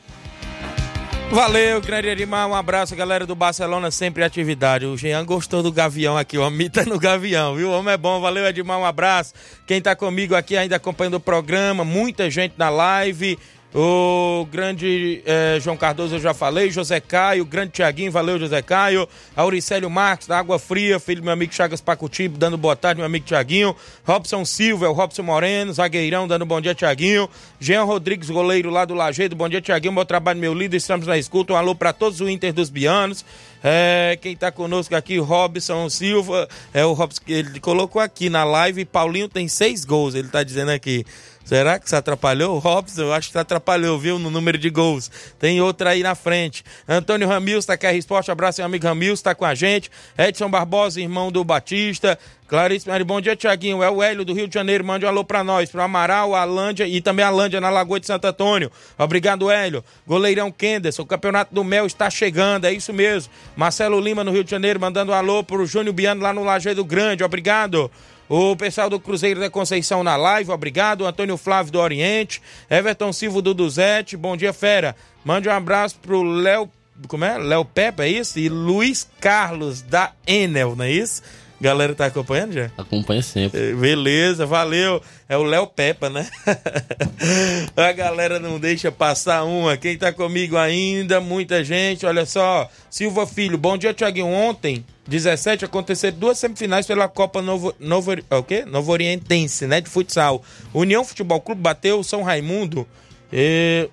[1.31, 2.47] Valeu, grande Edmar.
[2.47, 4.85] Um abraço, galera do Barcelona, sempre atividade.
[4.85, 7.71] O Jean gostou do Gavião aqui, o homem tá no Gavião, viu?
[7.71, 8.21] O homem é bom.
[8.21, 8.79] Valeu, Edmar.
[8.79, 9.33] Um abraço.
[9.67, 13.39] Quem tá comigo aqui ainda acompanhando o programa, muita gente na live.
[13.75, 19.09] O grande eh, João Cardoso eu já falei, José Caio, grande Tiaguinho, valeu José Caio,
[19.35, 23.07] Auricélio Marques, da Água Fria, filho do meu amigo Chagas Pacuti, dando boa tarde, meu
[23.07, 28.69] amigo Tiaguinho, Robson Silva, o Robson Moreno, zagueirão, dando bom dia, Tiaguinho, Jean Rodrigues, goleiro
[28.69, 31.75] lá do Lajeado, bom dia, Tiaguinho, bom trabalho, meu líder, estamos na escuta, um alô
[31.75, 33.25] para todos o Inter dos Bianos,
[33.65, 38.85] é, quem tá conosco aqui, Robson Silva, é o Robson, ele colocou aqui na live,
[38.85, 41.07] Paulinho tem seis gols, ele tá dizendo aqui.
[41.45, 42.59] Será que se atrapalhou?
[42.59, 44.19] Robson, eu acho que se atrapalhou, viu?
[44.19, 45.11] No número de gols.
[45.39, 46.65] Tem outra aí na frente.
[46.89, 48.31] Antônio Ramils, tá aqui a Esporte.
[48.31, 49.91] Abraço, meu amigo Ramils, tá com a gente.
[50.17, 52.19] Edson Barbosa, irmão do Batista.
[52.53, 53.83] Clarice Mari, bom dia, Tiaguinho.
[53.83, 54.85] É o Hélio do Rio de Janeiro.
[54.85, 58.27] Mande um alô pra nós, pro Amaral, Alândia e também Alândia na Lagoa de Santo
[58.27, 58.71] Antônio.
[58.99, 59.83] Obrigado, Hélio.
[60.07, 63.33] Goleirão Kenderson, o Campeonato do Mel está chegando, é isso mesmo.
[63.57, 66.85] Marcelo Lima no Rio de Janeiro, mandando um alô pro Júnior Biano lá no Lajeado
[66.85, 67.25] Grande.
[67.25, 67.91] Obrigado.
[68.29, 71.07] O pessoal do Cruzeiro da Conceição na live, obrigado.
[71.07, 72.41] Antônio Flávio do Oriente.
[72.71, 74.17] Everton Silva do Duzete.
[74.17, 74.97] Bom dia, fera.
[75.25, 76.71] Mande um abraço pro Léo.
[77.09, 77.37] Como é?
[77.37, 78.39] Léo Pepe, é isso?
[78.39, 81.23] E Luiz Carlos da Enel, não é isso?
[81.63, 82.73] Galera tá acompanhando já?
[82.77, 83.73] Acompanha sempre.
[83.75, 85.01] Beleza, valeu.
[85.29, 86.29] É o Léo Pepa, né?
[87.77, 89.77] a galera não deixa passar uma.
[89.77, 92.05] Quem tá comigo ainda, muita gente.
[92.05, 94.27] Olha só, Silva Filho, bom dia, Tiaguinho.
[94.27, 98.65] Ontem, 17, aconteceram duas semifinais pela Copa Novo, Novo, o quê?
[98.65, 99.81] Novo Orientense, né?
[99.81, 100.43] De futsal.
[100.75, 102.85] União Futebol Clube bateu o São Raimundo.
[103.33, 103.89] E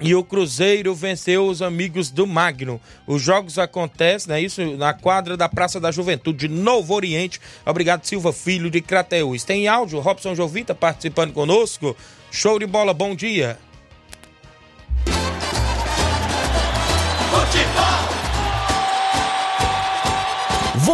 [0.00, 2.80] e o Cruzeiro venceu os amigos do Magno.
[3.06, 4.40] Os jogos acontecem, né?
[4.40, 7.40] Isso na quadra da Praça da Juventude de Novo Oriente.
[7.64, 9.44] Obrigado, Silva Filho de Crateús.
[9.44, 11.96] Tem áudio, Robson Jovita participando conosco.
[12.30, 13.58] Show de bola, bom dia.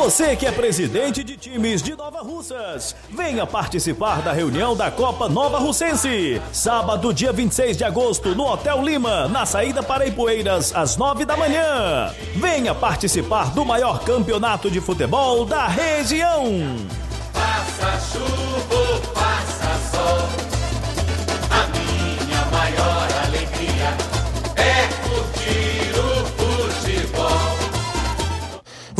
[0.03, 5.29] Você que é presidente de times de Nova Russas, venha participar da reunião da Copa
[5.29, 6.43] Nova Russense.
[6.53, 11.37] Sábado, dia 26 de agosto, no Hotel Lima, na saída para Ipueiras, às 9 da
[11.37, 12.13] manhã.
[12.35, 16.47] Venha participar do maior campeonato de futebol da região.
[17.33, 20.62] Faça chuva faça sol,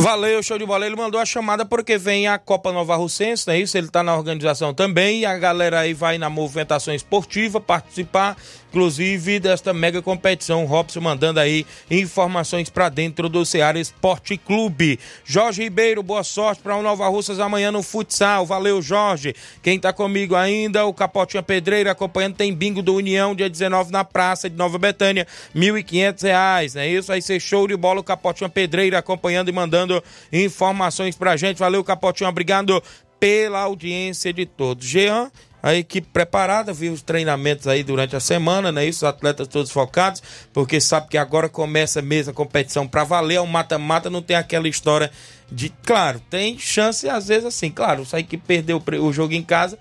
[0.03, 0.85] Valeu, show de bola.
[0.85, 3.77] Ele mandou a chamada porque vem a Copa Nova Russense, não é isso?
[3.77, 8.35] Ele tá na organização também a galera aí vai na movimentação esportiva participar,
[8.73, 10.65] inclusive, desta mega competição.
[10.65, 14.99] Robson mandando aí informações para dentro do Ceará Esporte Clube.
[15.23, 18.47] Jorge Ribeiro, boa sorte para o Nova Russas amanhã no futsal.
[18.47, 19.35] Valeu, Jorge.
[19.61, 24.03] Quem tá comigo ainda, o Capotinha Pedreira acompanhando, tem bingo do União, dia 19 na
[24.03, 27.09] Praça de Nova Betânia, R$ 1.500, não é isso?
[27.09, 31.59] Vai ser show de bola o Capotinha Pedreira acompanhando e mandando informações pra gente.
[31.59, 32.81] Valeu, Capotinho, obrigado
[33.19, 34.83] pela audiência de todos.
[34.83, 35.31] Jean,
[35.63, 38.85] a equipe preparada, viu os treinamentos aí durante a semana, né?
[38.85, 43.39] Isso, os atletas todos focados, porque sabe que agora começa mesmo a competição pra valer,
[43.39, 45.09] o mata-mata não tem aquela história
[45.49, 49.79] de, claro, tem chance às vezes assim, claro, a equipe perdeu o jogo em casa,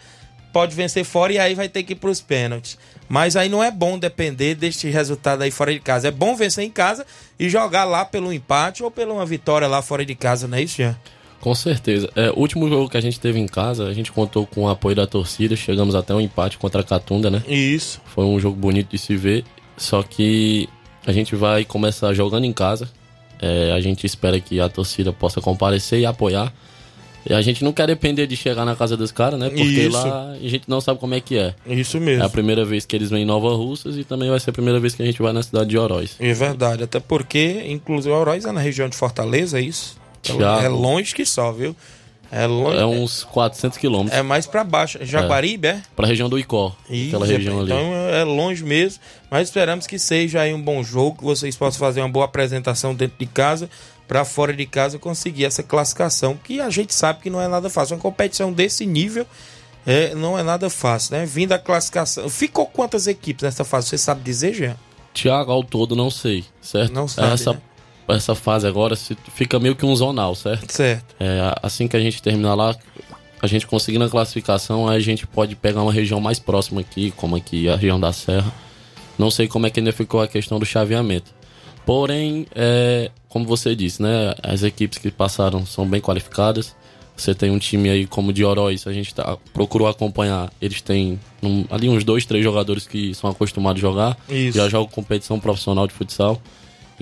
[0.52, 2.78] pode vencer fora e aí vai ter que ir pros pênaltis.
[3.08, 6.08] Mas aí não é bom depender deste resultado aí fora de casa.
[6.08, 7.04] É bom vencer em casa
[7.38, 10.62] e jogar lá pelo empate ou pela uma vitória lá fora de casa, não é
[10.62, 10.96] isso, Jean?
[11.43, 12.09] Com certeza.
[12.14, 14.68] É, o último jogo que a gente teve em casa, a gente contou com o
[14.68, 17.43] apoio da torcida, chegamos até um empate contra a Catunda, né?
[17.49, 18.01] Isso.
[18.05, 19.45] Foi um jogo bonito de se ver,
[19.76, 20.68] só que
[21.05, 22.88] a gente vai começar jogando em casa.
[23.40, 26.55] É, a gente espera que a torcida possa comparecer e apoiar.
[27.28, 29.49] E a gente não quer depender de chegar na casa dos caras, né?
[29.49, 29.90] Porque Isso.
[29.90, 31.55] lá a gente não sabe como é que é.
[31.66, 32.22] Isso mesmo.
[32.22, 34.53] É a primeira vez que eles vêm em Nova Russas e também vai ser a
[34.53, 36.14] primeira vez que a gente vai na cidade de Oroz.
[36.20, 40.01] É verdade, até porque, inclusive, Oroz é na região de Fortaleza, é isso?
[40.22, 40.64] Thiago.
[40.64, 41.74] É longe que só, viu?
[42.30, 42.78] É longe.
[42.78, 44.18] É uns 400 quilômetros.
[44.18, 44.98] É mais pra baixo.
[45.02, 45.82] Jaguaribe, é?
[45.94, 46.74] Pra região do Icó.
[46.88, 47.70] Isso, aquela região ali.
[47.70, 51.78] então é longe mesmo, mas esperamos que seja aí um bom jogo, que vocês possam
[51.78, 53.68] fazer uma boa apresentação dentro de casa,
[54.08, 57.68] para fora de casa conseguir essa classificação, que a gente sabe que não é nada
[57.68, 57.96] fácil.
[57.96, 59.26] Uma competição desse nível
[59.86, 61.26] é, não é nada fácil, né?
[61.26, 62.28] Vindo a classificação.
[62.30, 63.88] Ficou quantas equipes nessa fase?
[63.88, 64.76] Você sabe dizer, Jean?
[65.12, 66.94] Tiago, ao todo, não sei, certo?
[66.94, 67.60] Não sabe, Essa, né?
[68.09, 68.96] Essa fase agora
[69.34, 70.70] fica meio que um zonal, certo?
[70.72, 71.14] Certo.
[71.20, 72.76] É, assim que a gente terminar lá,
[73.40, 77.11] a gente conseguindo a classificação, aí a gente pode pegar uma região mais próxima aqui,
[77.16, 78.53] como aqui a região da Serra.
[79.18, 81.32] Não sei como é que ainda ficou a questão do chaveamento.
[81.84, 84.34] Porém, é, como você disse, né?
[84.42, 86.74] As equipes que passaram são bem qualificadas.
[87.16, 90.50] Você tem um time aí como o de Oroz, a gente tá, procurou acompanhar.
[90.61, 94.16] Eles têm um- ali uns dois, três jogadores que são acostumados a jogar.
[94.28, 94.57] Isso.
[94.57, 96.40] Já jogam competição profissional de futsal.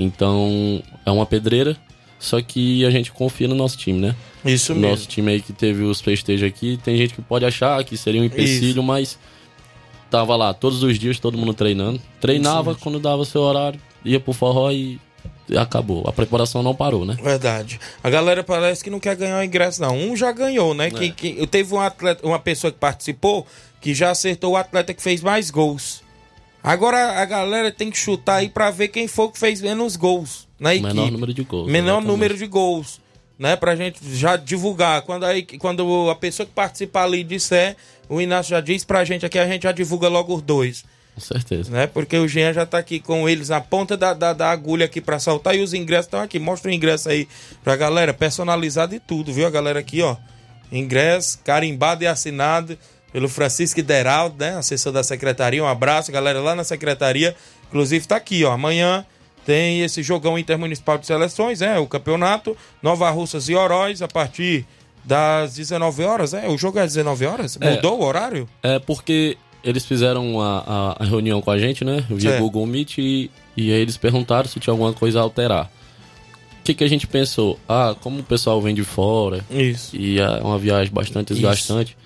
[0.02, 1.76] Então, é uma pedreira.
[2.18, 4.14] Só que a gente confia no nosso time, né?
[4.44, 4.90] Isso mesmo.
[4.90, 8.20] Nosso time aí que teve os festejos aqui, tem gente que pode achar que seria
[8.20, 9.18] um empecilho, mas
[10.10, 12.00] tava lá todos os dias, todo mundo treinando.
[12.20, 15.00] Treinava quando dava seu horário, ia pro forró e
[15.56, 16.04] acabou.
[16.06, 17.16] A preparação não parou, né?
[17.22, 17.80] Verdade.
[18.02, 19.96] A galera parece que não quer ganhar o ingresso, não.
[19.96, 20.90] Um já ganhou, né?
[20.90, 23.46] Que, que, teve um atleta, uma pessoa que participou
[23.80, 26.02] que já acertou o atleta que fez mais gols.
[26.62, 30.46] Agora a galera tem que chutar aí pra ver quem foi que fez menos gols
[30.58, 30.88] na equipe.
[30.88, 31.66] Menor número de gols.
[31.70, 32.06] Menor exatamente.
[32.06, 33.00] número de gols.
[33.38, 35.00] Né, pra gente já divulgar.
[35.00, 37.74] Quando, aí, quando a pessoa que participar ali disser,
[38.06, 40.84] o Inácio já diz pra gente aqui, a gente já divulga logo os dois.
[41.14, 41.70] Com certeza.
[41.70, 41.86] Né?
[41.86, 45.00] Porque o Jean já tá aqui com eles na ponta da, da, da agulha aqui
[45.00, 46.38] pra saltar e os ingressos estão aqui.
[46.38, 47.26] Mostra o ingresso aí
[47.64, 49.46] pra galera, personalizado e tudo, viu?
[49.46, 50.16] A galera aqui, ó.
[50.70, 52.78] Ingresso carimbado e assinado
[53.12, 54.56] pelo Francisco Deraldo, né?
[54.56, 55.62] Assessor da secretaria.
[55.62, 57.34] Um abraço, galera, lá na secretaria.
[57.68, 58.52] Inclusive tá aqui, ó.
[58.52, 59.04] Amanhã
[59.44, 61.78] tem esse jogão intermunicipal de seleções, né?
[61.78, 62.56] O campeonato.
[62.82, 64.66] Nova Russas e Oroz a partir
[65.04, 66.48] das 19 horas, né?
[66.48, 67.58] O jogo é às 19 horas?
[67.60, 67.74] É.
[67.74, 68.48] Mudou o horário?
[68.62, 72.04] É porque eles fizeram a, a, reunião com a gente, né?
[72.08, 72.42] Via Certo.
[72.42, 75.70] Google Meet e, e aí eles perguntaram se tinha alguma coisa a alterar.
[76.60, 77.58] O que, que a gente pensou?
[77.68, 79.96] Ah, como o pessoal vem de fora Isso.
[79.96, 81.96] e é uma viagem bastante desgastante,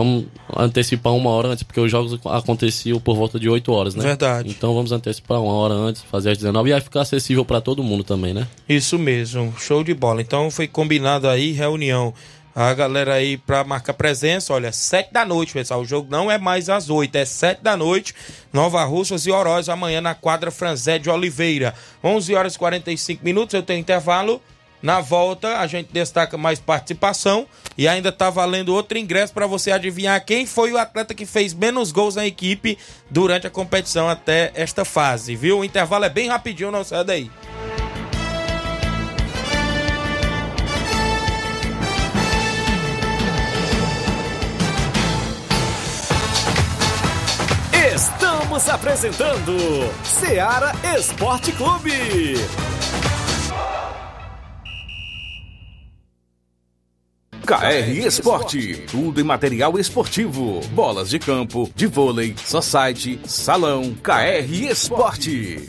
[0.00, 0.24] vamos
[0.56, 4.02] antecipar uma hora antes, porque os jogos aconteciam por volta de 8 horas, né?
[4.02, 4.48] Verdade.
[4.48, 7.82] Então vamos antecipar uma hora antes, fazer às 19 e aí ficar acessível para todo
[7.82, 8.48] mundo também, né?
[8.66, 10.22] Isso mesmo, show de bola.
[10.22, 12.14] Então foi combinado aí, reunião.
[12.54, 15.82] A galera aí pra marcar presença, olha, sete da noite, pessoal.
[15.82, 18.14] O jogo não é mais às oito, é sete da noite.
[18.52, 21.74] Nova Russas e Oroz amanhã na quadra Franzé de Oliveira.
[22.02, 24.42] 11 horas e 45 minutos, eu tenho intervalo.
[24.82, 29.70] Na volta, a gente destaca mais participação e ainda tá valendo outro ingresso para você
[29.70, 32.78] adivinhar quem foi o atleta que fez menos gols na equipe
[33.10, 35.58] durante a competição até esta fase, viu?
[35.58, 37.30] O intervalo é bem rapidinho, não sai daí.
[47.94, 49.56] Estamos apresentando
[50.02, 52.34] Seara Esporte Clube.
[57.46, 65.68] KR Esporte, tudo em material esportivo, bolas de campo, de vôlei, society, salão, KR Esporte.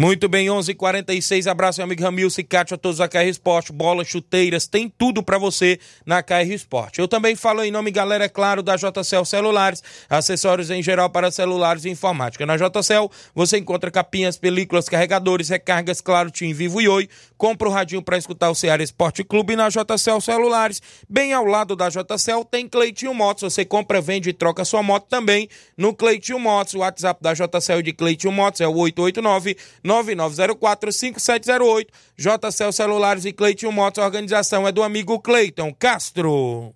[0.00, 3.28] Muito bem, 11:46 h 46 abraço meu amigo Ramilson e Cátia, a todos da KR
[3.28, 7.00] Esporte, bolas, chuteiras, tem tudo para você na KR Esporte.
[7.00, 11.30] Eu também falo em nome, galera, é claro, da JCL Celulares, acessórios em geral para
[11.30, 12.46] celulares e informática.
[12.46, 17.06] Na JCL você encontra capinhas, películas, carregadores, recargas, claro, Tim Vivo e Oi.
[17.36, 20.80] Compra o radinho para escutar o Ceará Esporte Clube na JCL Celulares.
[21.10, 25.08] Bem ao lado da JCL tem Cleitinho Motos, você compra, vende e troca sua moto
[25.10, 25.46] também
[25.76, 26.72] no Cleitinho Motos.
[26.72, 29.58] O WhatsApp da JCL de Cleitinho Motos é o 889
[29.90, 31.88] 9904-5708.
[32.16, 34.02] JCL Celulares e Cleiton Motos.
[34.02, 36.74] A organização é do amigo Cleiton Castro.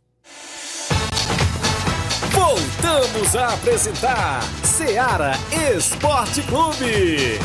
[2.33, 5.33] Voltamos a apresentar Seara
[5.77, 7.39] Esporte Clube.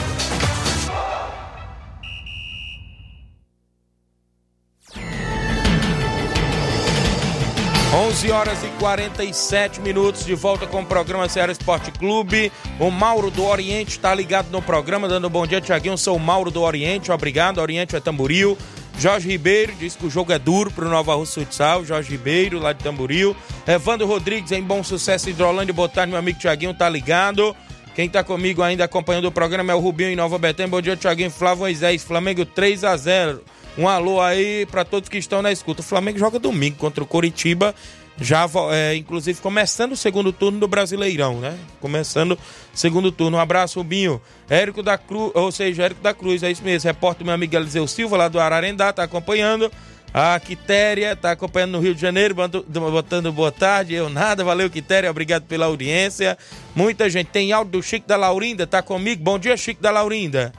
[7.91, 12.51] 11 horas e 47 minutos de volta com o programa Ceará Esporte Clube.
[12.79, 15.97] O Mauro do Oriente está ligado no programa, dando um bom dia, Tiaguinho.
[15.97, 17.57] Sou o Mauro do Oriente, obrigado.
[17.57, 18.55] Oriente é Tamboril.
[18.99, 21.83] Jorge Ribeiro diz que o jogo é duro para o Nova Rússia Futsal.
[21.83, 23.35] Jorge Ribeiro, lá de Tamboril.
[23.65, 27.55] Evandro Rodrigues, em Bom Sucesso, Hidrolândia Botánico, meu amigo Tiaguinho, tá ligado.
[27.95, 30.69] Quem tá comigo ainda acompanhando o programa é o Rubinho em Nova Betânia.
[30.69, 31.31] Bom dia, Tiaguinho.
[31.31, 33.41] Flávio Moisés, Flamengo 3 a 0
[33.79, 35.79] um alô aí para todos que estão na escuta.
[35.79, 37.73] O Flamengo joga domingo contra o Coritiba,
[38.19, 41.57] já é, inclusive começando o segundo turno do Brasileirão, né?
[41.79, 42.37] Começando o
[42.73, 43.37] segundo turno.
[43.37, 44.21] Um abraço, Rubinho.
[44.49, 46.89] Érico da Cruz, ou seja, Érico da Cruz, é isso mesmo.
[46.89, 49.71] Repórter meu amigo Eliseu Silva, lá do Ararendá, tá acompanhando.
[50.13, 53.93] A Quitéria tá acompanhando no Rio de Janeiro, botando boa tarde.
[53.93, 56.37] Eu nada, valeu, Quitéria, obrigado pela audiência.
[56.75, 57.27] Muita gente.
[57.27, 59.23] Tem áudio do Chico da Laurinda, tá comigo?
[59.23, 60.51] Bom dia, Chico da Laurinda.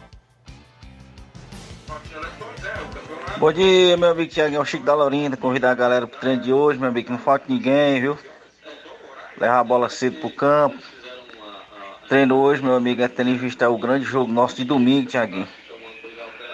[3.40, 5.34] Bom dia, meu amigo Tiaguinho, Chico da Laurinda.
[5.34, 8.18] Convidar a galera pro treino de hoje, meu amigo, não falta ninguém, viu?
[9.38, 10.76] Levar a bola cedo pro campo.
[12.06, 15.48] Treino hoje, meu amigo, é tendo em vista o grande jogo nosso de domingo, Tiaguinho.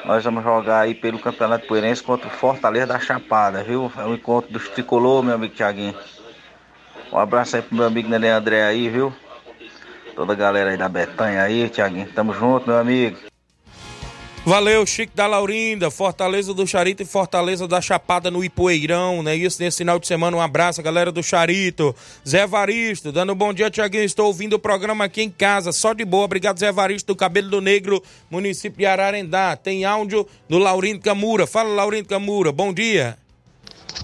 [0.04, 3.90] Nós vamos jogar aí pelo Campeonato Poeirense contra o Fortaleza da Chapada, viu?
[3.98, 5.96] É o encontro dos tricolor, meu amigo Tiaguinho.
[7.12, 9.12] Um abraço aí pro meu amigo Nenê André aí, viu?
[10.14, 12.06] Toda a galera aí da Betanha aí, Tiaguinho.
[12.12, 13.18] Tamo junto, meu amigo.
[14.48, 19.34] Valeu, Chico da Laurinda, Fortaleza do Charito e Fortaleza da Chapada no Ipoeirão, né?
[19.34, 20.36] Isso nesse final de semana.
[20.36, 21.92] Um abraço, galera do Charito.
[22.24, 24.04] Zé Varisto, dando um bom dia, Tiaguinho.
[24.04, 26.26] Estou ouvindo o programa aqui em casa, só de boa.
[26.26, 29.56] Obrigado, Zé Varisto, do Cabelo do Negro, município de Ararendá.
[29.56, 31.44] Tem áudio do Laurindo Camura.
[31.44, 33.18] Fala, Laurindo Camura, bom dia.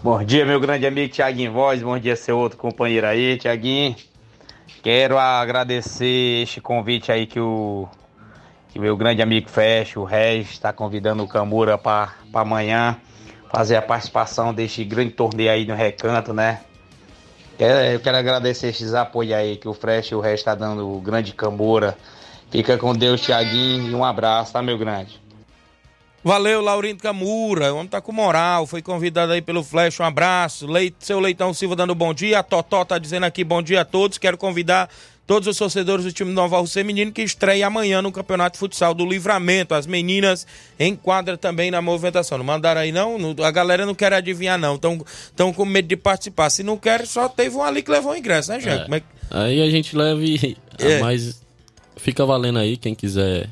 [0.03, 1.81] Bom dia, meu grande amigo Tiaguinho Voz.
[1.85, 3.95] Bom dia, seu outro companheiro aí, Tiaguinho.
[4.83, 7.87] Quero agradecer este convite aí que o
[8.73, 12.99] que meu grande amigo Fecho, o Regis, está convidando o Camura para amanhã
[13.53, 16.61] fazer a participação deste grande torneio aí no Recanto, né?
[17.59, 21.01] Eu quero agradecer esses apoios aí que o Fresh e o Regis está dando, o
[21.01, 21.97] grande Camura.
[22.51, 25.21] Fica com Deus, Tiaguinho, e um abraço, tá, meu grande?
[26.25, 27.75] Valeu, Laurindo Camura.
[27.75, 28.65] O homem tá com moral.
[28.65, 29.99] Foi convidado aí pelo Flash.
[29.99, 30.69] Um abraço.
[30.69, 32.39] Leite, seu Leitão Silva dando bom dia.
[32.39, 34.19] A Totó tá dizendo aqui bom dia a todos.
[34.19, 34.89] Quero convidar
[35.33, 38.59] todos os torcedores do time do Nova Rússia Feminino que estreia amanhã no Campeonato de
[38.59, 39.75] Futsal do Livramento.
[39.75, 40.47] As meninas
[40.79, 42.37] enquadram também na movimentação.
[42.37, 43.17] Não mandaram aí não?
[43.43, 44.75] A galera não quer adivinhar não.
[44.75, 46.51] Estão com medo de participar.
[46.51, 48.87] Se não quer, só teve um ali que levou o ingresso, né, Jean?
[48.91, 48.97] É.
[48.99, 49.03] É...
[49.31, 50.55] Aí a gente leva e...
[50.79, 51.01] É.
[51.01, 51.41] Mas
[51.97, 53.49] fica valendo aí quem quiser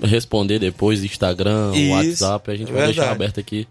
[0.00, 1.90] responder depois, Instagram, Isso,
[2.22, 2.96] WhatsApp, a gente vai verdade.
[2.96, 3.66] deixar aberto aqui.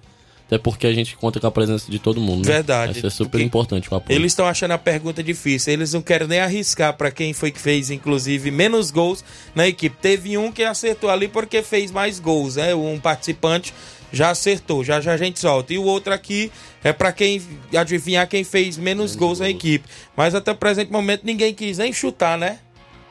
[0.54, 2.46] Até porque a gente conta com a presença de todo mundo.
[2.46, 2.54] Né?
[2.54, 2.96] Verdade.
[2.96, 4.16] Isso é super importante o apoio.
[4.16, 5.74] Eles estão achando a pergunta difícil.
[5.74, 9.26] Eles não querem nem arriscar para quem foi que fez, inclusive, menos gols
[9.56, 9.98] na equipe.
[10.00, 12.76] Teve um que acertou ali porque fez mais gols, né?
[12.76, 13.74] Um participante
[14.12, 15.74] já acertou, já já a gente solta.
[15.74, 16.52] E o outro aqui
[16.84, 17.42] é para quem
[17.76, 19.90] adivinhar quem fez menos, menos gols, gols na equipe.
[20.16, 22.60] Mas até o presente momento ninguém quis nem chutar, né?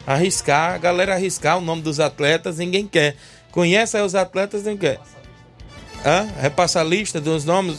[0.06, 3.16] Arriscar, a galera arriscar o nome dos atletas, ninguém quer.
[3.50, 5.21] Conhece aí os atletas, ninguém quer.
[6.04, 6.28] Hã?
[6.40, 7.78] Repassa a lista dos nomes.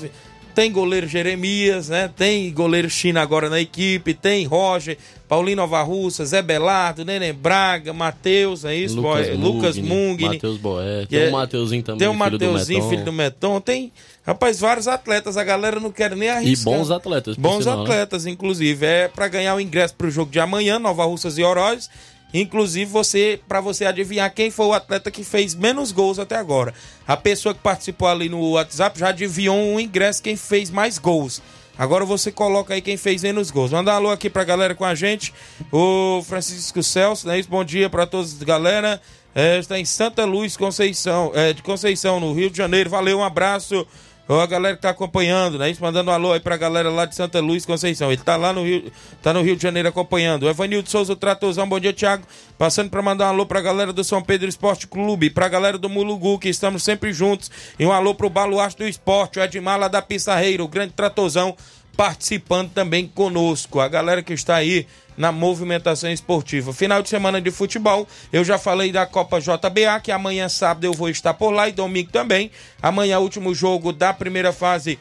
[0.55, 2.11] tem goleiro Jeremias, né?
[2.15, 7.91] Tem goleiro China agora na equipe, tem Roger, Paulinho Nova Russa, Zé Belardo, Neném Braga,
[7.91, 8.97] Matheus, é isso?
[9.01, 10.26] Lucas Boy- Lucas Mungni.
[10.28, 11.07] Matheus Boé.
[11.07, 12.89] Tem é- o Mateuzinho também, Tem o Mateuzinho, Meton.
[12.91, 13.59] filho do Meton.
[13.61, 13.91] Tem,
[14.24, 15.38] rapaz, vários atletas.
[15.38, 16.71] A galera não quer nem E arriscar.
[16.71, 17.84] bons atletas, Bons sinal, né?
[17.86, 18.86] atletas, inclusive.
[18.86, 21.89] É para ganhar o ingresso pro jogo de amanhã, Nova Russas e Oroz.
[22.34, 26.73] Inclusive, você para você adivinhar quem foi o atleta que fez menos gols até agora.
[27.07, 31.41] A pessoa que participou ali no WhatsApp já adivinhou um ingresso quem fez mais gols.
[31.77, 33.71] Agora você coloca aí quem fez menos gols.
[33.71, 35.34] Manda um alô aqui pra galera com a gente.
[35.71, 37.41] O Francisco Celso, né?
[37.43, 39.01] Bom dia pra todos, galera.
[39.36, 42.89] É, está em Santa Luz, Conceição, é, de Conceição, no Rio de Janeiro.
[42.89, 43.88] Valeu, um abraço.
[44.28, 45.69] Ó, a galera que tá acompanhando, né?
[45.69, 48.09] Isso, Mandando um alô aí pra galera lá de Santa Luz, Conceição.
[48.09, 48.89] Ele tá lá no Rio,
[49.21, 50.43] tá no Rio de Janeiro acompanhando.
[50.43, 52.26] O Evanildo Souza, Tratorzão, bom dia, Thiago.
[52.57, 55.89] Passando pra mandar um alô pra galera do São Pedro Esporte Clube, pra galera do
[55.89, 57.51] Mulugu, que estamos sempre juntos.
[57.78, 61.53] E um alô pro Baluarte do Esporte, o Edmar lá da Pissarreira, o grande Tratorzão,
[61.95, 63.79] participando também conosco.
[63.79, 64.87] A galera que está aí
[65.17, 66.73] na movimentação esportiva.
[66.73, 70.93] Final de semana de futebol, eu já falei da Copa JBA, que amanhã sábado eu
[70.93, 72.51] vou estar por lá e domingo também.
[72.81, 74.99] Amanhã, último jogo da primeira fase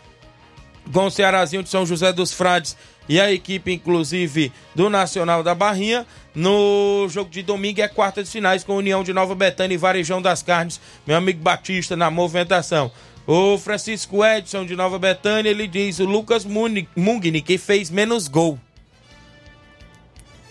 [0.92, 2.76] com o Cearazinho de São José dos Frades
[3.08, 6.06] e a equipe, inclusive, do Nacional da Barrinha.
[6.34, 9.78] No jogo de domingo é quarta de finais com a União de Nova Betânia e
[9.78, 10.80] Varejão das Carnes.
[11.06, 12.90] Meu amigo Batista na movimentação.
[13.26, 18.58] O Francisco Edson de Nova Betânia, ele diz o Lucas Mungni, que fez menos gol.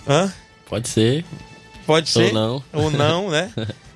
[0.07, 0.31] Hã?
[0.67, 1.25] Pode ser.
[1.85, 2.33] Pode Ou ser.
[2.33, 2.63] não.
[2.71, 3.51] Ou não, né?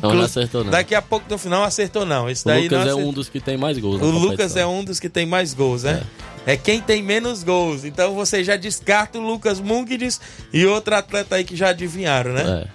[0.00, 0.70] Não, não acertou, não.
[0.70, 2.30] Daqui a pouco no final acertou não.
[2.30, 5.00] Esse O Lucas é um dos que tem mais gols O Lucas é um dos
[5.00, 6.00] que tem mais gols, né?
[6.46, 6.56] É.
[6.56, 7.84] quem tem menos gols.
[7.84, 10.20] Então você já descarta o Lucas Mungdes
[10.52, 12.68] e outro atleta aí que já adivinharam, né?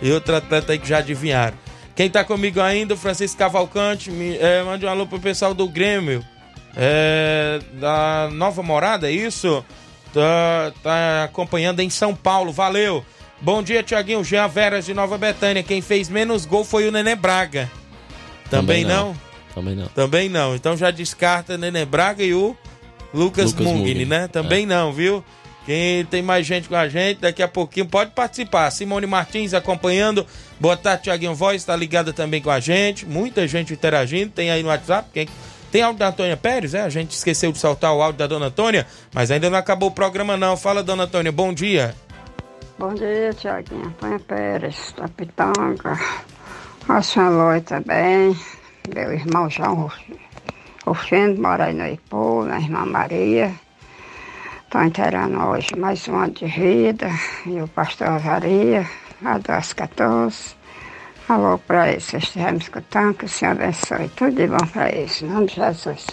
[0.00, 0.06] É.
[0.06, 1.56] E outro atleta aí que já adivinharam.
[1.94, 5.68] Quem tá comigo ainda, o Francisco Cavalcante, me, é, mande um alô pro pessoal do
[5.68, 6.24] Grêmio.
[6.76, 9.64] É, da Nova Morada, é isso?
[10.12, 13.04] Tá, tá acompanhando em São Paulo, valeu.
[13.40, 14.24] Bom dia, Tiaguinho.
[14.24, 15.62] Jean Veras de Nova Betânia.
[15.62, 17.70] Quem fez menos gol foi o Nenê Braga.
[18.50, 19.14] Também, não.
[19.54, 19.86] Também não.
[19.88, 20.54] Também não.
[20.54, 22.56] Então já descarta Nenê Braga e o
[23.12, 24.04] Lucas, Lucas Mungni, Mungni.
[24.06, 24.28] né?
[24.28, 25.24] Também não, viu?
[25.64, 28.70] Quem tem mais gente com a gente, daqui a pouquinho pode participar.
[28.70, 30.26] Simone Martins acompanhando.
[30.60, 33.06] Boa tarde, Tiaguinho Voz, está ligada também com a gente.
[33.06, 34.30] Muita gente interagindo.
[34.30, 35.08] Tem aí no WhatsApp.
[35.12, 35.28] Quem...
[35.72, 36.82] Tem áudio da Antônia Pérez, é?
[36.82, 39.92] A gente esqueceu de soltar o áudio da dona Antônia, mas ainda não acabou o
[39.92, 40.56] programa, não.
[40.56, 41.96] Fala, dona Antônia, bom dia.
[42.78, 43.86] Bom dia, Tiaguinho.
[43.86, 45.98] Antônio Pérez, da Pitanga.
[46.88, 48.36] A senhora Loi também.
[48.94, 49.90] Meu irmão João
[50.86, 53.52] Rufino, mora aí no Ipu, na irmã Maria.
[54.74, 57.08] Estão inteirando hoje mais um ano de vida.
[57.46, 58.84] E o pastor Azaria,
[59.24, 60.56] a das 14.
[61.28, 64.08] Alô para eles, vocês estiverem escutando, que o Senhor abençoe.
[64.16, 66.06] Tudo de bom para eles, em nome de Jesus.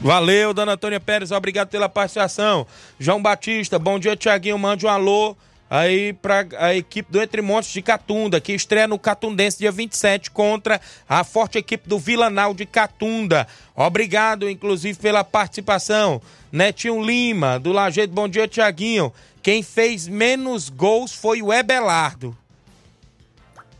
[0.00, 2.66] Valeu, dona Antônia Pérez, obrigado pela participação.
[2.98, 5.36] João Batista, bom dia, Tiaguinho, mande um alô
[5.74, 10.30] aí pra a equipe do Entre Montes de Catunda, que estreia no Catundense dia 27
[10.30, 13.44] contra a forte equipe do Vilanal de Catunda.
[13.74, 16.22] Obrigado, inclusive, pela participação.
[16.52, 19.12] Netinho Lima, do Lajeito, bom dia, Tiaguinho.
[19.42, 22.36] Quem fez menos gols foi o Ebelardo.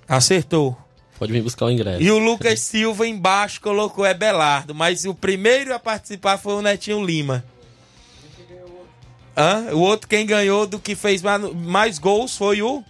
[0.09, 0.76] Acertou.
[1.16, 2.03] Pode vir buscar o ingresso.
[2.03, 7.05] E o Lucas Silva embaixo colocou Ebelardo, mas o primeiro a participar foi o Netinho
[7.05, 7.45] Lima.
[9.37, 9.68] Hã?
[9.72, 12.82] O outro quem ganhou do que fez mais, gols foi o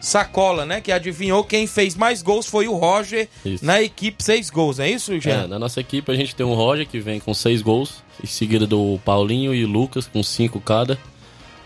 [0.00, 0.80] Sacola, né?
[0.80, 3.64] Que adivinhou quem fez mais gols foi o Roger Isso.
[3.64, 5.48] na equipe, seis gols, é isso, É, Jean?
[5.48, 8.64] na nossa equipe a gente tem o Roger que vem com seis gols, em seguida
[8.66, 10.96] do Paulinho e Lucas com cinco cada.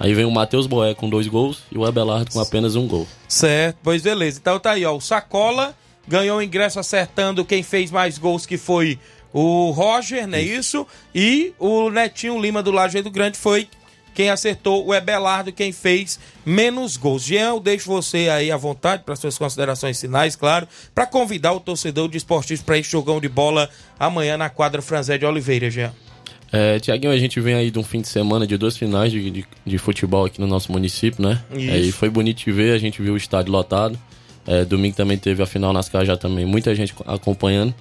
[0.00, 3.06] Aí vem o Matheus Boé com dois gols e o Abelardo com apenas um gol.
[3.28, 4.38] Certo, pois beleza.
[4.40, 4.96] Então tá aí, ó.
[4.96, 5.76] O Sacola
[6.08, 8.98] ganhou o ingresso acertando quem fez mais gols, que foi
[9.32, 10.86] o Roger, não é isso?
[11.14, 13.68] E o Netinho Lima do Lajeado Grande foi
[14.14, 17.22] quem acertou o Ebelardo, quem fez menos gols.
[17.24, 21.60] Jean, eu deixo você aí à vontade para suas considerações finais, claro, para convidar o
[21.60, 25.92] torcedor de esportistas para esse jogão de bola amanhã na quadra Franzé de Oliveira, Jean.
[26.52, 29.30] É, Tiaguinho, a gente vem aí de um fim de semana de duas finais de,
[29.30, 31.42] de, de futebol aqui no nosso município, né?
[31.50, 31.70] Isso.
[31.70, 33.98] É, e foi bonito de ver, a gente viu o estádio lotado.
[34.46, 37.74] É, domingo também teve a final nas Cajá também, muita gente acompanhando.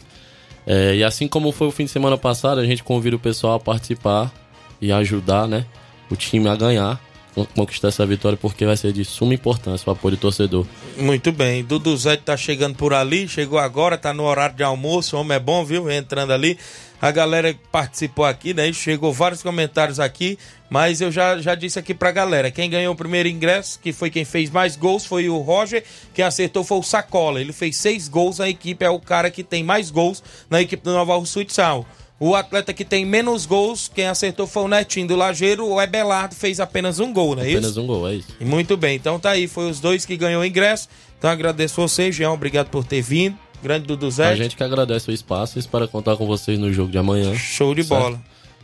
[0.66, 3.56] É, e assim como foi o fim de semana passado, a gente convida o pessoal
[3.56, 4.32] a participar
[4.80, 5.66] e ajudar, né?
[6.12, 7.02] O time a ganhar,
[7.34, 10.66] con- conquistar essa vitória, porque vai ser de suma importância o apoio do torcedor.
[10.98, 11.64] Muito bem.
[11.64, 15.38] Dudu Zé tá chegando por ali, chegou agora, tá no horário de almoço, o homem
[15.38, 15.90] é bom, viu?
[15.90, 16.58] Entrando ali.
[17.02, 18.72] A galera participou aqui, né?
[18.72, 20.38] Chegou vários comentários aqui,
[20.70, 22.52] mas eu já, já disse aqui pra galera.
[22.52, 25.84] Quem ganhou o primeiro ingresso, que foi quem fez mais gols, foi o Roger.
[26.14, 27.42] Quem acertou foi o Sacola.
[27.42, 30.84] Ele fez seis gols, a equipe é o cara que tem mais gols na equipe
[30.84, 31.88] do Nova Russo Futsal.
[32.24, 35.66] O atleta que tem menos gols, quem acertou foi o Netinho do Lageiro.
[35.68, 37.82] O Ebelardo fez apenas um gol, não é Apenas isso?
[37.82, 38.28] um gol, é isso.
[38.40, 38.96] E muito bem.
[38.96, 40.88] Então tá aí, foi os dois que ganhou o ingresso.
[41.18, 42.30] Então agradeço você, Jean.
[42.32, 43.36] Obrigado por ter vindo.
[43.64, 44.28] Grande Dudu Zé.
[44.28, 47.34] A gente que agradece o espaço e espera contar com vocês no jogo de amanhã.
[47.36, 48.00] Show de certo?
[48.04, 48.22] bola.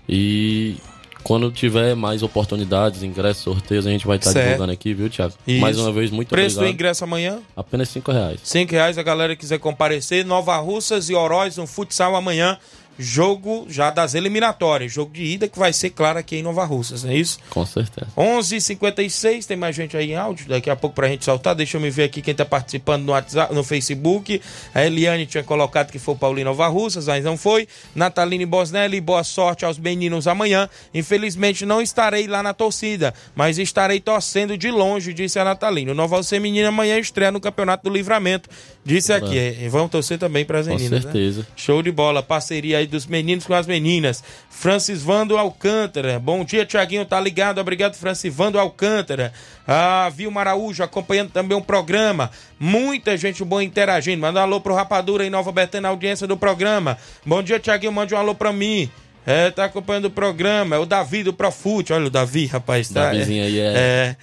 [0.08, 0.76] E
[1.24, 4.45] quando tiver mais oportunidades, ingressos, sorteios, a gente vai estar Certo.
[4.45, 5.34] divulgando aqui, viu, Thiago?
[5.47, 5.60] Isso.
[5.62, 6.74] Mais uma vez, muito Preço do obrigado.
[6.76, 7.39] ingresso amanhã?
[7.55, 8.39] Apenas cinco reais.
[8.43, 10.24] Cinco reais a galera quiser comparecer.
[10.26, 12.58] Nova Russas e Oroz no futsal amanhã.
[12.97, 14.91] Jogo já das eliminatórias.
[14.91, 17.39] Jogo de ida que vai ser, claro, aqui em Nova Russas, não é isso?
[17.49, 18.07] Com certeza.
[18.15, 21.55] 11:56 tem mais gente aí em áudio, daqui a pouco pra gente soltar.
[21.55, 24.41] Deixa eu me ver aqui quem tá participando no WhatsApp, no Facebook.
[24.73, 27.67] A Eliane tinha colocado que foi o Paulinho Nova Russas, mas não foi.
[27.95, 30.69] Nataline Bosnelli, boa sorte aos meninos amanhã.
[30.93, 35.91] Infelizmente não estarei lá na torcida, mas estarei torcendo de longe, disse a Nataline.
[35.91, 38.49] O Nova Russa Menina amanhã estreia no Campeonato do Livramento,
[38.88, 39.57] disse aqui.
[39.61, 41.03] E vamos torcer também para as Com meninas.
[41.05, 41.11] né?
[41.11, 41.45] certeza.
[41.55, 44.23] Show de bola, parceria aí dos meninos com as meninas.
[44.49, 46.19] Francis Vando Alcântara.
[46.19, 47.59] Bom dia, Tiaguinho, tá ligado?
[47.59, 49.31] Obrigado, Francis Vando Alcântara.
[49.67, 52.31] Ah, Vilma Araújo acompanhando também o programa.
[52.59, 54.21] Muita gente boa interagindo.
[54.21, 56.97] Manda um alô pro Rapadura em Nova Betânia, na audiência do programa.
[57.25, 58.89] Bom dia, Tiaguinho, mande um alô pra mim.
[59.25, 60.77] É, tá acompanhando o programa.
[60.77, 61.91] É o Davi do Profute.
[61.91, 62.88] Olha o Davi, rapaz.
[62.89, 64.15] Tá, Davizinho aí é- é.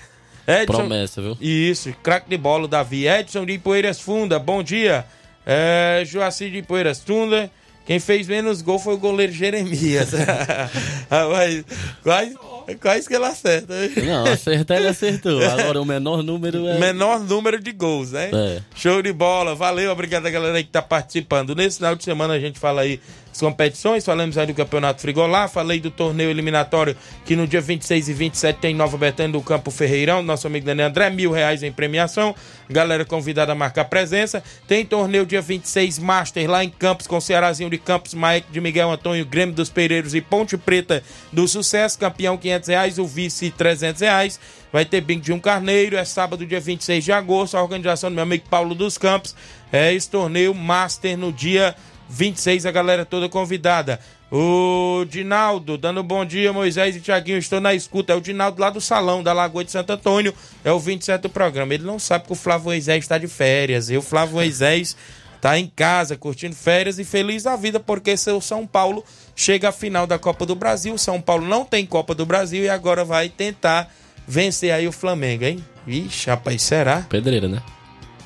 [0.66, 1.36] Promessa, viu?
[1.40, 3.07] Isso, craque de bola, Davi.
[3.07, 5.05] Edson de Poeiras Funda, bom dia.
[5.47, 7.51] É, Joacir de Poeiras Funda.
[7.86, 10.12] Quem fez menos gol foi o goleiro Jeremias.
[11.11, 11.64] Rapaz,
[12.03, 12.36] quase,
[12.80, 13.74] quase que ele acerta.
[14.03, 15.38] Não, acertar ele acertou.
[15.45, 16.78] Agora o menor número é.
[16.78, 18.30] Menor número de gols, né?
[18.32, 18.62] É.
[18.74, 19.55] Show de bola.
[19.55, 21.55] Valeu, obrigado a galera aí que tá participando.
[21.55, 22.99] Nesse final de semana a gente fala aí
[23.35, 28.09] as competições, falamos aí do Campeonato Frigolá, falei do torneio eliminatório que no dia 26
[28.09, 31.64] e 27 tem em Nova Betânia do Campo Ferreirão, nosso amigo Daniel André, mil reais
[31.64, 32.32] em premiação,
[32.70, 34.41] galera convidada a marcar presença.
[34.68, 38.89] Tem torneio dia 26 Master lá em Campos com Cearazinho de Campos, Mike de Miguel
[38.93, 44.01] Antônio, Grêmio dos Pereiros e Ponte Preta do Sucesso, campeão 500 reais, o vice 300
[44.01, 44.39] reais.
[44.72, 48.14] Vai ter bingo de um carneiro, é sábado, dia 26 de agosto, a organização do
[48.14, 49.35] meu amigo Paulo dos Campos.
[49.72, 51.74] É esse torneio Master no dia
[52.09, 53.98] 26, a galera toda convidada.
[54.30, 58.12] O Dinaldo, dando bom dia, Moisés e Tiaguinho, estou na escuta.
[58.12, 60.34] É o Dinaldo lá do salão da Lagoa de Santo Antônio,
[60.64, 61.74] é o 27 do programa.
[61.74, 63.90] Ele não sabe que o Flávio Moisés está de férias.
[63.90, 64.96] E o Flávio Moisés
[65.40, 69.05] tá em casa, curtindo férias e feliz da vida, porque seu São Paulo
[69.36, 70.96] chega à final da Copa do Brasil.
[70.98, 73.92] São Paulo não tem Copa do Brasil e agora vai tentar
[74.26, 75.64] vencer aí o Flamengo, hein?
[75.86, 77.02] Vixe, rapaz, será?
[77.02, 77.62] Pedreira, né?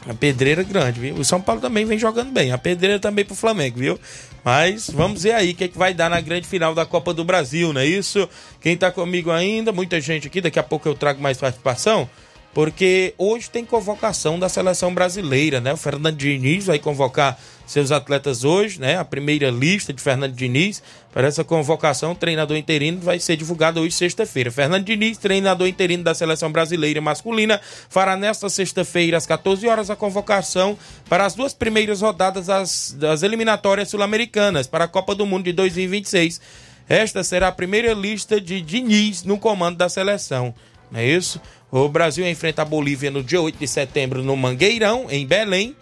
[0.07, 1.15] A pedreira grande, viu?
[1.17, 2.53] O São Paulo também vem jogando bem.
[2.53, 3.99] A pedreira também pro Flamengo, viu?
[4.45, 7.13] Mas vamos ver aí o que, é que vai dar na grande final da Copa
[7.13, 8.29] do Brasil, não é isso?
[8.61, 12.09] Quem tá comigo ainda, muita gente aqui, daqui a pouco eu trago mais participação.
[12.55, 15.73] Porque hoje tem convocação da seleção brasileira, né?
[15.73, 17.39] O Fernando Diniz vai convocar
[17.69, 18.97] seus atletas hoje, né?
[18.97, 23.95] A primeira lista de Fernando Diniz para essa convocação, treinador interino vai ser divulgado hoje,
[23.95, 24.51] sexta-feira.
[24.51, 27.61] Fernando Diniz, treinador interino da seleção brasileira masculina,
[27.91, 30.79] fará nesta sexta-feira, às 14 horas, a convocação
[31.11, 35.53] para as duas primeiras rodadas das, das eliminatórias sul-americanas para a Copa do Mundo de
[35.53, 36.41] 2026.
[36.89, 40.55] Esta será a primeira lista de Diniz no comando da seleção.
[40.91, 41.39] Não é isso?
[41.71, 45.77] O Brasil enfrenta a Bolívia no dia 8 de setembro no Mangueirão, em Belém.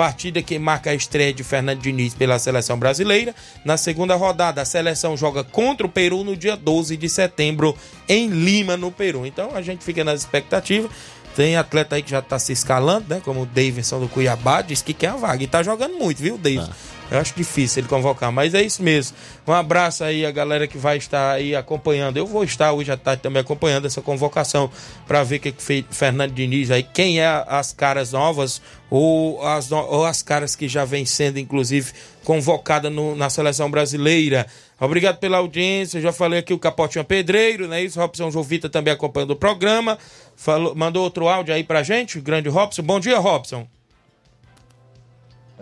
[0.00, 3.34] Partida que marca a estreia de Fernando Diniz pela seleção brasileira.
[3.66, 7.76] Na segunda rodada, a seleção joga contra o Peru no dia 12 de setembro
[8.08, 9.26] em Lima, no Peru.
[9.26, 10.90] Então a gente fica nas expectativas.
[11.36, 13.20] Tem atleta aí que já tá se escalando, né?
[13.22, 15.44] Como o Davidson do Cuiabá, diz que quer a vaga.
[15.44, 16.72] E tá jogando muito, viu, Davidson?
[17.10, 19.16] Eu acho difícil ele convocar, mas é isso mesmo.
[19.46, 22.16] Um abraço aí a galera que vai estar aí acompanhando.
[22.16, 24.70] Eu vou estar hoje à tarde também acompanhando essa convocação
[25.08, 29.72] para ver o que, fez Fernando Diniz aí, quem é as caras novas ou as,
[29.72, 31.92] ou as caras que já vêm sendo, inclusive,
[32.22, 34.46] convocadas no- na seleção brasileira.
[34.80, 36.00] Obrigado pela audiência.
[36.00, 37.82] Já falei aqui o Capotinho Pedreiro, né?
[37.82, 39.98] Isso, Robson Jovita também acompanhando o programa.
[40.36, 42.82] Falou, mandou outro áudio aí pra gente, grande Robson.
[42.82, 43.66] Bom dia, Robson.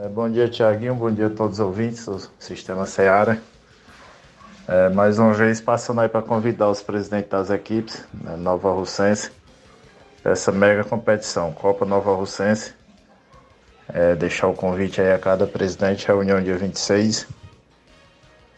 [0.00, 0.94] É, bom dia, Tiaguinho.
[0.94, 3.42] Bom dia a todos os ouvintes do Sistema Seara.
[4.68, 9.32] É, mais uma vez, passando aí para convidar os presidentes das equipes, né, Nova Russense,
[10.24, 12.74] essa mega competição, Copa Nova Russense.
[13.92, 17.26] É, deixar o convite aí a cada presidente, reunião dia 26.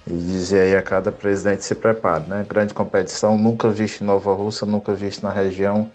[0.07, 2.45] E dizer aí a cada presidente se prepare, né?
[2.47, 5.91] Grande competição, nunca visto em Nova Russa, nunca visto na região,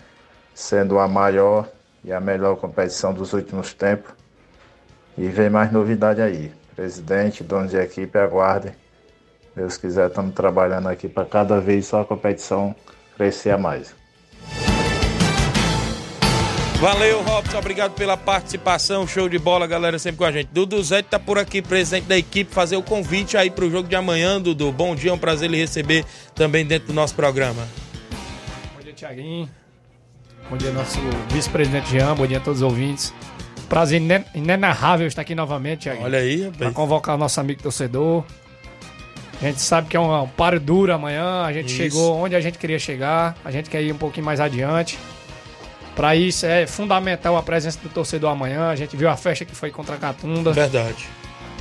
[0.56, 1.70] sendo a maior
[2.04, 4.15] e a melhor competição dos últimos tempos.
[5.18, 6.52] E vem mais novidade aí.
[6.76, 8.74] Presidente, dono de equipe, aguardem.
[9.56, 12.76] Deus quiser, estamos trabalhando aqui para cada vez só a competição
[13.16, 13.96] crescer a mais.
[16.80, 17.58] Valeu, Robson.
[17.58, 19.08] Obrigado pela participação.
[19.08, 20.50] Show de bola, galera, sempre com a gente.
[20.52, 23.96] Dudu Zé tá por aqui, presidente da equipe, fazer o convite aí pro jogo de
[23.96, 24.74] amanhã, Dudu.
[24.74, 26.06] Bom dia, é um prazer lhe receber
[26.36, 27.66] também dentro do nosso programa.
[28.76, 29.50] Bom dia, Tiaguinho.
[30.50, 31.00] Bom dia, nosso
[31.32, 32.14] vice-presidente Jean.
[32.14, 33.14] Bom dia a todos os ouvintes.
[33.70, 36.06] Prazer inen- inenarrável estar aqui novamente, Tiaguinho.
[36.06, 36.74] Olha aí, Pra rapaz.
[36.74, 38.24] convocar o nosso amigo torcedor.
[39.42, 41.44] A gente sabe que é um, um paro duro amanhã.
[41.44, 41.76] A gente Isso.
[41.76, 43.36] chegou onde a gente queria chegar.
[43.44, 44.98] A gente quer ir um pouquinho mais adiante.
[45.96, 48.70] Para isso é fundamental a presença do torcedor amanhã.
[48.70, 50.52] A gente viu a festa que foi contra a Catunda.
[50.54, 51.08] Verdade.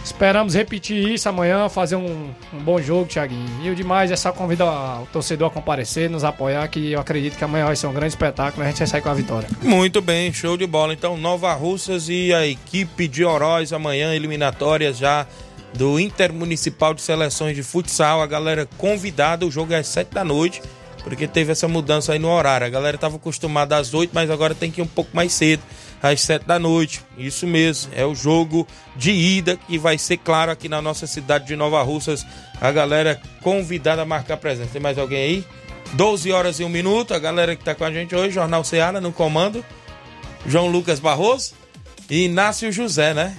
[0.04, 3.48] Esperamos repetir isso amanhã, fazer um, um bom jogo, Thiaguinho.
[3.62, 7.38] E o demais é só convidar o torcedor a comparecer, nos apoiar, que eu acredito
[7.38, 9.48] que amanhã vai ser um grande espetáculo e a gente vai sair com a vitória.
[9.62, 10.92] Muito bem, show de bola.
[10.92, 15.26] Então, Nova Russas e a equipe de Oroz amanhã, eliminatórias já
[15.72, 18.20] do Intermunicipal de Seleções de Futsal.
[18.20, 20.62] A galera convidada, o jogo é às 7 da noite,
[21.02, 22.66] porque teve essa mudança aí no horário.
[22.66, 25.62] A galera estava acostumada às 8, mas agora tem que ir um pouco mais cedo,
[26.04, 27.00] às 7 da noite.
[27.16, 31.46] Isso mesmo, é o jogo de ida que vai ser claro aqui na nossa cidade
[31.46, 32.26] de Nova Russas.
[32.60, 34.68] A galera convidada a marcar presença.
[34.70, 35.44] Tem mais alguém aí?
[35.94, 37.14] 12 horas e 1 minuto.
[37.14, 39.64] A galera que está com a gente hoje, Jornal Ceará no comando.
[40.46, 41.54] João Lucas Barroso
[42.10, 43.34] e Inácio José, né?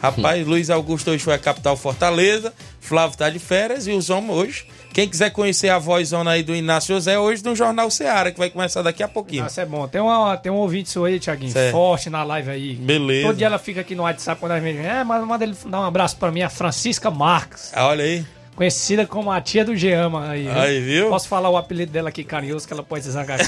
[0.00, 4.32] Rapaz, Luiz Augusto hoje foi a capital Fortaleza, Flávio tá de férias e os homens
[4.32, 4.66] hoje.
[4.92, 8.50] Quem quiser conhecer a vozona aí do Inácio José, hoje no Jornal Ceará, que vai
[8.50, 9.44] começar daqui a pouquinho.
[9.44, 9.86] Nossa, é bom.
[9.86, 11.70] Tem, uma, tem um ouvinte seu aí, Thiaguinho, Certo.
[11.70, 12.74] forte na live aí.
[12.74, 13.28] Beleza.
[13.28, 14.84] Todo dia ela fica aqui no WhatsApp quando a gente vem.
[14.84, 17.70] É, mas manda ele dar um abraço pra mim, a Francisca Marques.
[17.72, 18.26] Ah, Olha aí.
[18.56, 20.46] Conhecida como a tia do Geama aí.
[20.48, 21.08] Aí, viu?
[21.08, 23.44] Posso falar o apelido dela aqui carinhoso, que ela pode se zangar né?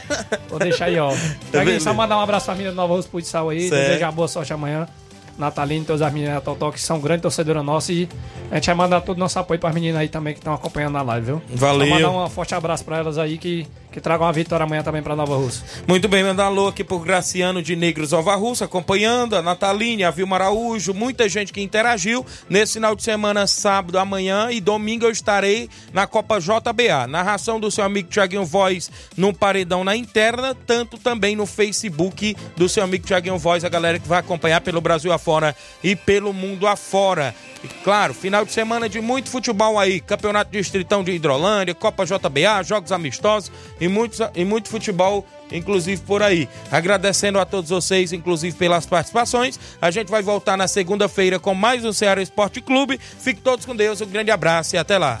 [0.48, 1.12] Vou deixar aí, ó.
[1.50, 3.68] Thiaguinho, só mandar um abraço pra família do Nova Russo Futsal aí.
[3.68, 4.88] Desejar boa sorte amanhã.
[5.38, 7.90] Natalino, todas as meninas da Totó, que são grandes torcedoras nossas.
[7.90, 8.08] E
[8.50, 10.94] a gente vai mandar todo o nosso apoio pras meninas aí também que estão acompanhando
[10.94, 11.42] na live, viu?
[11.54, 11.88] Valeu.
[11.88, 13.66] Só mandar um forte abraço pra elas aí que,
[13.98, 15.64] que tragam uma vitória amanhã também pra Nova Russa.
[15.86, 20.10] Muito bem, mandar alô aqui por Graciano de Negros Nova Russa, acompanhando, a Nataline, a
[20.10, 22.24] Vilma Araújo, muita gente que interagiu.
[22.48, 27.08] Nesse final de semana, sábado, amanhã e domingo eu estarei na Copa JBA.
[27.08, 32.68] Narração do seu amigo Tiaguinho Voz no Paredão na interna, tanto também no Facebook do
[32.68, 36.68] seu amigo Tiaguinho Voz, a galera que vai acompanhar pelo Brasil afora e pelo mundo
[36.68, 37.34] afora.
[37.64, 42.62] E claro, final de semana de muito futebol aí, Campeonato Distritão de Hidrolândia, Copa JBA,
[42.62, 46.48] jogos amistosos e, muitos, e muito futebol, inclusive por aí.
[46.70, 49.58] Agradecendo a todos vocês, inclusive pelas participações.
[49.80, 52.98] A gente vai voltar na segunda-feira com mais um Ceará Esporte Clube.
[52.98, 55.20] Fiquem todos com Deus, um grande abraço e até lá.